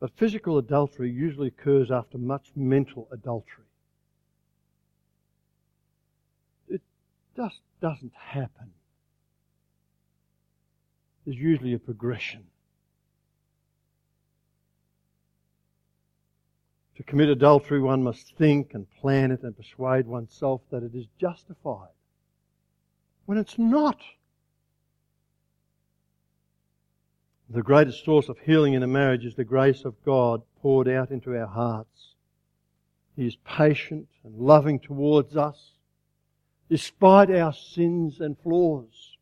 But 0.00 0.10
physical 0.16 0.58
adultery 0.58 1.08
usually 1.08 1.46
occurs 1.46 1.92
after 1.92 2.18
much 2.18 2.50
mental 2.56 3.06
adultery. 3.12 3.66
It 6.68 6.82
just 7.36 7.60
doesn't 7.80 8.12
happen. 8.12 8.72
There's 11.24 11.38
usually 11.38 11.74
a 11.74 11.78
progression. 11.78 12.46
To 16.96 17.04
commit 17.04 17.28
adultery, 17.28 17.80
one 17.80 18.02
must 18.02 18.36
think 18.36 18.74
and 18.74 18.90
plan 19.00 19.30
it 19.30 19.44
and 19.44 19.56
persuade 19.56 20.08
oneself 20.08 20.62
that 20.72 20.82
it 20.82 20.96
is 20.96 21.06
justified 21.20 21.90
when 23.26 23.38
it's 23.38 23.58
not. 23.58 23.98
The 27.48 27.62
greatest 27.62 28.04
source 28.04 28.28
of 28.28 28.38
healing 28.38 28.74
in 28.74 28.82
a 28.82 28.86
marriage 28.86 29.24
is 29.24 29.34
the 29.34 29.44
grace 29.44 29.84
of 29.84 30.02
God 30.04 30.42
poured 30.62 30.88
out 30.88 31.10
into 31.10 31.36
our 31.36 31.48
hearts. 31.48 32.14
He 33.16 33.26
is 33.26 33.36
patient 33.44 34.08
and 34.22 34.38
loving 34.38 34.78
towards 34.78 35.36
us, 35.36 35.72
despite 36.68 37.30
our 37.30 37.52
sins 37.52 38.20
and 38.20 38.38
flaws. 38.38 39.16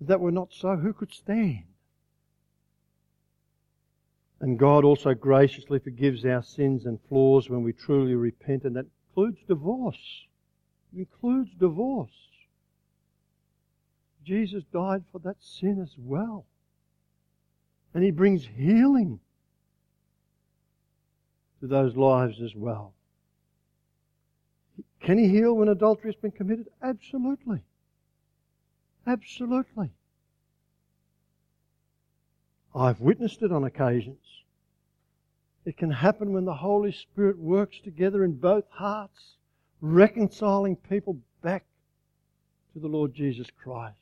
If 0.00 0.06
that 0.06 0.20
were 0.20 0.30
not 0.30 0.52
so, 0.52 0.76
who 0.76 0.92
could 0.92 1.12
stand? 1.12 1.64
And 4.40 4.58
God 4.58 4.84
also 4.84 5.14
graciously 5.14 5.78
forgives 5.78 6.24
our 6.24 6.42
sins 6.42 6.86
and 6.86 6.98
flaws 7.08 7.48
when 7.48 7.62
we 7.62 7.72
truly 7.72 8.14
repent, 8.14 8.64
and 8.64 8.76
that 8.76 8.86
includes 9.08 9.38
divorce. 9.48 10.26
Includes 10.96 11.50
divorce. 11.58 12.10
Jesus 14.24 14.64
died 14.72 15.04
for 15.12 15.18
that 15.20 15.36
sin 15.40 15.80
as 15.82 15.94
well. 15.98 16.46
And 17.92 18.02
He 18.02 18.10
brings 18.10 18.46
healing 18.46 19.20
to 21.60 21.66
those 21.66 21.96
lives 21.96 22.40
as 22.40 22.54
well. 22.54 22.94
Can 25.00 25.18
He 25.18 25.28
heal 25.28 25.54
when 25.54 25.68
adultery 25.68 26.10
has 26.12 26.20
been 26.20 26.30
committed? 26.30 26.68
Absolutely. 26.82 27.60
Absolutely. 29.06 29.90
I've 32.74 33.00
witnessed 33.00 33.42
it 33.42 33.52
on 33.52 33.64
occasions. 33.64 34.24
It 35.64 35.76
can 35.76 35.90
happen 35.90 36.32
when 36.32 36.44
the 36.44 36.54
Holy 36.54 36.92
Spirit 36.92 37.38
works 37.38 37.78
together 37.82 38.24
in 38.24 38.32
both 38.32 38.64
hearts, 38.70 39.36
reconciling 39.80 40.76
people 40.76 41.18
back 41.42 41.64
to 42.72 42.80
the 42.80 42.88
Lord 42.88 43.14
Jesus 43.14 43.48
Christ. 43.62 43.96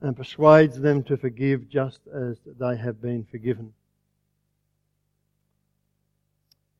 and 0.00 0.16
persuades 0.16 0.78
them 0.78 1.02
to 1.04 1.16
forgive 1.16 1.68
just 1.68 2.00
as 2.14 2.36
they 2.58 2.76
have 2.76 3.00
been 3.00 3.26
forgiven. 3.30 3.72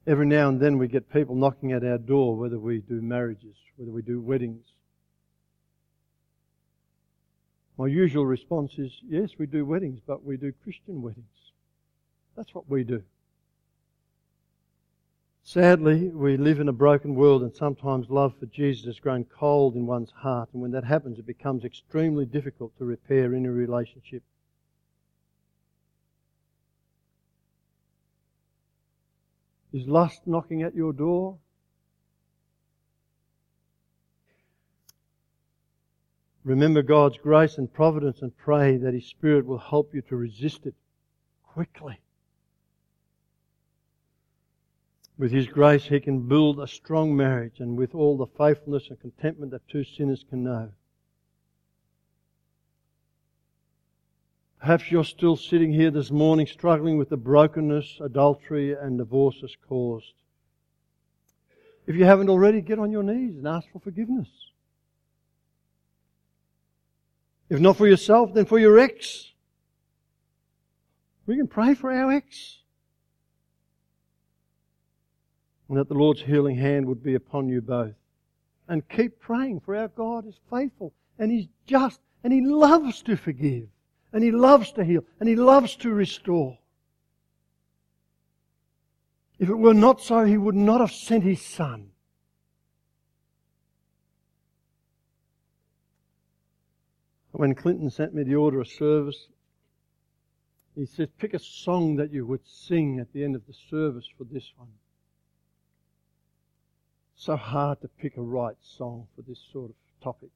Every 0.07 0.27
now 0.27 0.49
and 0.49 0.61
then 0.61 0.79
we 0.79 0.87
get 0.87 1.13
people 1.13 1.35
knocking 1.35 1.73
at 1.73 1.83
our 1.83 1.99
door, 1.99 2.37
whether 2.37 2.59
we 2.59 2.79
do 2.79 3.01
marriages, 3.01 3.57
whether 3.77 3.91
we 3.91 4.03
do 4.03 4.21
weddings. 4.21 4.65
My 7.77 7.89
usual 7.89 8.25
response 8.25 8.79
is, 8.79 8.93
yes, 9.07 9.31
we 9.39 9.47
do 9.47 9.67
weddings, 9.67 10.01
but 10.07 10.25
we 10.25 10.37
do 10.37 10.53
Christian 10.63 11.03
weddings. 11.03 11.27
That's 12.37 12.55
what 12.55 12.71
we 12.71 12.85
do. 12.85 13.03
Sadly, 15.49 16.09
we 16.09 16.37
live 16.37 16.59
in 16.59 16.69
a 16.69 16.73
broken 16.73 17.15
world 17.15 17.43
and 17.43 17.55
sometimes 17.55 18.11
love 18.11 18.35
for 18.37 18.47
Jesus 18.47 18.85
has 18.87 18.99
grown 18.99 19.23
cold 19.23 19.77
in 19.77 19.87
one's 19.87 20.11
heart. 20.11 20.49
And 20.53 20.61
when 20.61 20.73
that 20.73 20.83
happens, 20.83 21.21
it 21.21 21.25
becomes 21.25 21.65
extremely 21.65 22.27
difficult 22.27 22.77
to 22.79 22.85
repair 22.85 23.33
any 23.33 23.47
relationship. 23.47 24.25
Is 29.73 29.87
lust 29.87 30.23
knocking 30.27 30.65
at 30.65 30.75
your 30.75 30.93
door? 30.93 31.39
Remember 36.43 36.83
God's 36.83 37.19
grace 37.19 37.57
and 37.57 37.73
providence 37.73 38.21
and 38.21 38.37
pray 38.37 38.79
that 38.79 38.95
His 38.95 39.07
Spirit 39.07 39.47
will 39.47 39.59
help 39.59 39.95
you 39.95 40.03
to 40.09 40.17
resist 40.17 40.67
it 40.67 40.75
quickly. 41.45 42.01
With 45.19 45.33
His 45.33 45.47
grace, 45.47 45.85
He 45.85 46.01
can 46.01 46.29
build 46.29 46.61
a 46.61 46.67
strong 46.67 47.17
marriage 47.17 47.61
and 47.61 47.77
with 47.77 47.95
all 47.95 48.17
the 48.17 48.27
faithfulness 48.27 48.89
and 48.89 49.01
contentment 49.01 49.53
that 49.53 49.67
two 49.69 49.85
sinners 49.85 50.25
can 50.29 50.45
know. 50.45 50.71
Perhaps 54.61 54.91
you're 54.91 55.05
still 55.05 55.37
sitting 55.37 55.73
here 55.73 55.91
this 55.91 56.11
morning 56.11 56.47
struggling 56.47 56.99
with 56.99 57.09
the 57.09 57.17
brokenness, 57.17 57.99
adultery, 58.01 58.75
and 58.75 58.99
divorce 58.99 59.41
has 59.41 59.55
caused. 59.69 60.13
If 61.87 61.95
you 61.95 62.05
haven't 62.05 62.29
already, 62.29 62.61
get 62.61 62.79
on 62.79 62.91
your 62.91 63.05
knees 63.05 63.37
and 63.37 63.47
ask 63.47 63.71
for 63.71 63.79
forgiveness. 63.79 64.29
If 67.49 67.61
not 67.61 67.77
for 67.77 67.87
yourself, 67.87 68.35
then 68.35 68.45
for 68.45 68.59
your 68.59 68.79
ex. 68.79 69.31
We 71.27 71.37
can 71.37 71.47
pray 71.47 71.75
for 71.75 71.93
our 71.93 72.11
ex 72.11 72.59
and 75.69 75.79
that 75.79 75.89
the 75.89 75.95
Lord's 75.95 76.23
healing 76.23 76.57
hand 76.57 76.87
would 76.87 77.03
be 77.03 77.15
upon 77.15 77.49
you 77.49 77.61
both. 77.61 77.95
And 78.69 78.89
keep 78.89 79.21
praying, 79.21 79.61
for 79.61 79.77
our 79.77 79.89
God 79.89 80.27
is 80.27 80.39
faithful 80.51 80.93
and 81.19 81.31
He's 81.31 81.47
just 81.67 82.01
And 82.25 82.33
He 82.33 82.41
loves 82.41 83.03
to 83.03 83.17
forgive. 83.17 83.69
And 84.13 84.25
He 84.25 84.31
loves 84.31 84.73
to 84.73 84.85
heal. 84.85 85.05
And 85.21 85.29
He 85.29 85.37
loves 85.37 85.77
to 85.77 85.91
restore. 85.91 86.59
If 89.39 89.49
it 89.49 89.55
were 89.55 89.75
not 89.75 90.01
so, 90.01 90.25
He 90.25 90.37
would 90.37 90.55
not 90.55 90.81
have 90.81 90.93
sent 90.93 91.23
His 91.23 91.43
Son. 91.43 91.91
When 97.33 97.55
Clinton 97.55 97.91
sent 97.91 98.15
me 98.15 98.23
the 98.23 98.35
order 98.35 98.61
of 98.61 98.69
service, 98.69 99.29
he 100.75 100.87
says, 100.87 101.09
pick 101.19 101.35
a 101.35 101.39
song 101.39 101.97
that 101.97 102.11
you 102.11 102.27
would 102.27 102.47
sing 102.47 102.99
at 102.99 103.13
the 103.13 103.23
end 103.23 103.37
of 103.37 103.47
the 103.47 103.53
service 103.53 104.07
for 104.17 104.25
this 104.25 104.53
one. 104.57 104.69
So 107.17 107.35
hard 107.35 107.81
to 107.81 107.89
pick 107.89 108.17
a 108.17 108.23
right 108.23 108.57
song 108.63 109.09
for 109.17 109.23
this 109.23 109.41
sort 109.53 109.71
of 109.71 109.77
topic. 110.03 110.31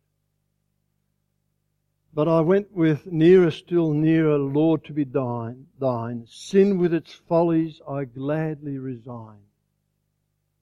But 2.13 2.27
I 2.27 2.41
went 2.41 2.73
with 2.73 3.07
nearer, 3.07 3.51
still 3.51 3.93
nearer, 3.93 4.37
Lord, 4.37 4.85
to 4.87 4.93
be 4.93 5.05
thine, 5.05 5.67
thine. 5.79 6.27
Sin 6.27 6.79
with 6.79 6.93
its 6.93 7.13
follies 7.13 7.81
I 7.89 8.05
gladly 8.05 8.79
resign. 8.79 9.39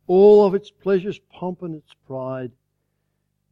All 0.06 0.44
of 0.44 0.54
its 0.54 0.70
pleasures, 0.70 1.18
pomp 1.32 1.62
and 1.62 1.74
its 1.74 1.94
pride. 2.06 2.52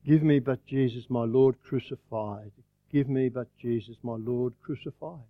Give 0.05 0.23
me 0.23 0.41
but 0.41 0.67
Jesus, 0.67 1.09
my 1.09 1.25
Lord 1.25 1.57
crucified. 1.63 2.53
Give 2.93 3.09
me 3.09 3.29
but 3.29 3.49
Jesus, 3.59 3.97
my 4.03 4.17
Lord 4.17 4.53
crucified. 4.63 5.21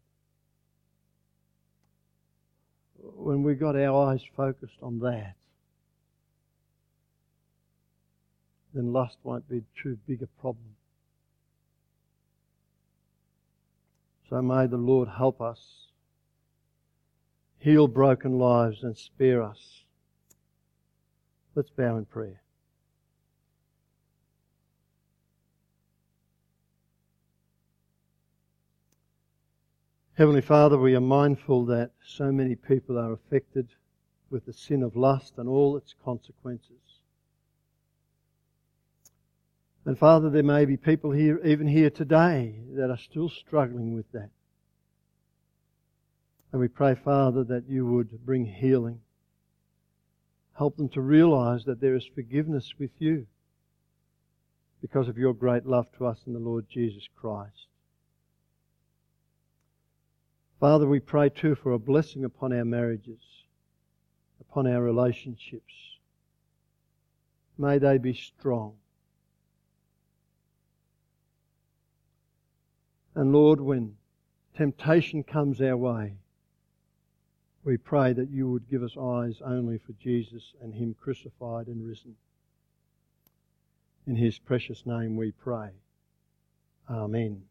When 2.98 3.42
we 3.42 3.54
got 3.54 3.76
our 3.76 4.10
eyes 4.10 4.22
focused 4.36 4.78
on 4.82 4.98
that, 5.00 5.36
then 8.76 8.92
lust 8.92 9.16
won't 9.22 9.48
be 9.48 9.62
too 9.82 9.98
big 10.06 10.22
a 10.22 10.26
problem. 10.40 10.76
So 14.28 14.42
may 14.42 14.66
the 14.66 14.76
Lord 14.76 15.08
help 15.08 15.40
us, 15.40 15.86
heal 17.58 17.88
broken 17.88 18.38
lives, 18.38 18.82
and 18.82 18.96
spare 18.96 19.42
us. 19.42 19.84
Let's 21.54 21.70
bow 21.70 21.96
in 21.96 22.04
prayer. 22.04 22.42
Heavenly 30.14 30.42
Father, 30.42 30.78
we 30.78 30.94
are 30.94 31.00
mindful 31.00 31.64
that 31.66 31.92
so 32.04 32.30
many 32.30 32.56
people 32.56 32.98
are 32.98 33.12
affected 33.12 33.68
with 34.28 34.44
the 34.44 34.52
sin 34.52 34.82
of 34.82 34.96
lust 34.96 35.34
and 35.38 35.48
all 35.48 35.76
its 35.76 35.94
consequences. 36.04 36.95
And 39.86 39.96
Father, 39.96 40.30
there 40.30 40.42
may 40.42 40.64
be 40.64 40.76
people 40.76 41.12
here, 41.12 41.40
even 41.44 41.68
here 41.68 41.90
today, 41.90 42.56
that 42.74 42.90
are 42.90 42.98
still 42.98 43.28
struggling 43.28 43.94
with 43.94 44.10
that. 44.10 44.30
And 46.50 46.60
we 46.60 46.66
pray, 46.66 46.96
Father, 46.96 47.44
that 47.44 47.68
you 47.68 47.86
would 47.86 48.26
bring 48.26 48.44
healing. 48.44 48.98
Help 50.58 50.76
them 50.76 50.88
to 50.88 51.00
realize 51.00 51.64
that 51.66 51.80
there 51.80 51.94
is 51.94 52.04
forgiveness 52.04 52.74
with 52.80 52.90
you 52.98 53.28
because 54.80 55.06
of 55.06 55.18
your 55.18 55.32
great 55.32 55.66
love 55.66 55.86
to 55.98 56.06
us 56.06 56.18
in 56.26 56.32
the 56.32 56.40
Lord 56.40 56.66
Jesus 56.68 57.08
Christ. 57.14 57.68
Father, 60.58 60.88
we 60.88 60.98
pray 60.98 61.28
too 61.28 61.54
for 61.54 61.72
a 61.72 61.78
blessing 61.78 62.24
upon 62.24 62.52
our 62.52 62.64
marriages, 62.64 63.20
upon 64.40 64.66
our 64.66 64.82
relationships. 64.82 65.74
May 67.56 67.78
they 67.78 67.98
be 67.98 68.14
strong. 68.14 68.74
And 73.16 73.32
Lord, 73.32 73.62
when 73.62 73.96
temptation 74.54 75.24
comes 75.24 75.62
our 75.62 75.76
way, 75.76 76.18
we 77.64 77.78
pray 77.78 78.12
that 78.12 78.30
you 78.30 78.50
would 78.50 78.68
give 78.68 78.82
us 78.82 78.94
eyes 79.00 79.40
only 79.42 79.78
for 79.78 79.92
Jesus 79.94 80.52
and 80.60 80.74
Him 80.74 80.94
crucified 81.00 81.66
and 81.66 81.84
risen. 81.84 82.14
In 84.06 84.16
His 84.16 84.38
precious 84.38 84.84
name 84.84 85.16
we 85.16 85.32
pray. 85.32 85.70
Amen. 86.90 87.42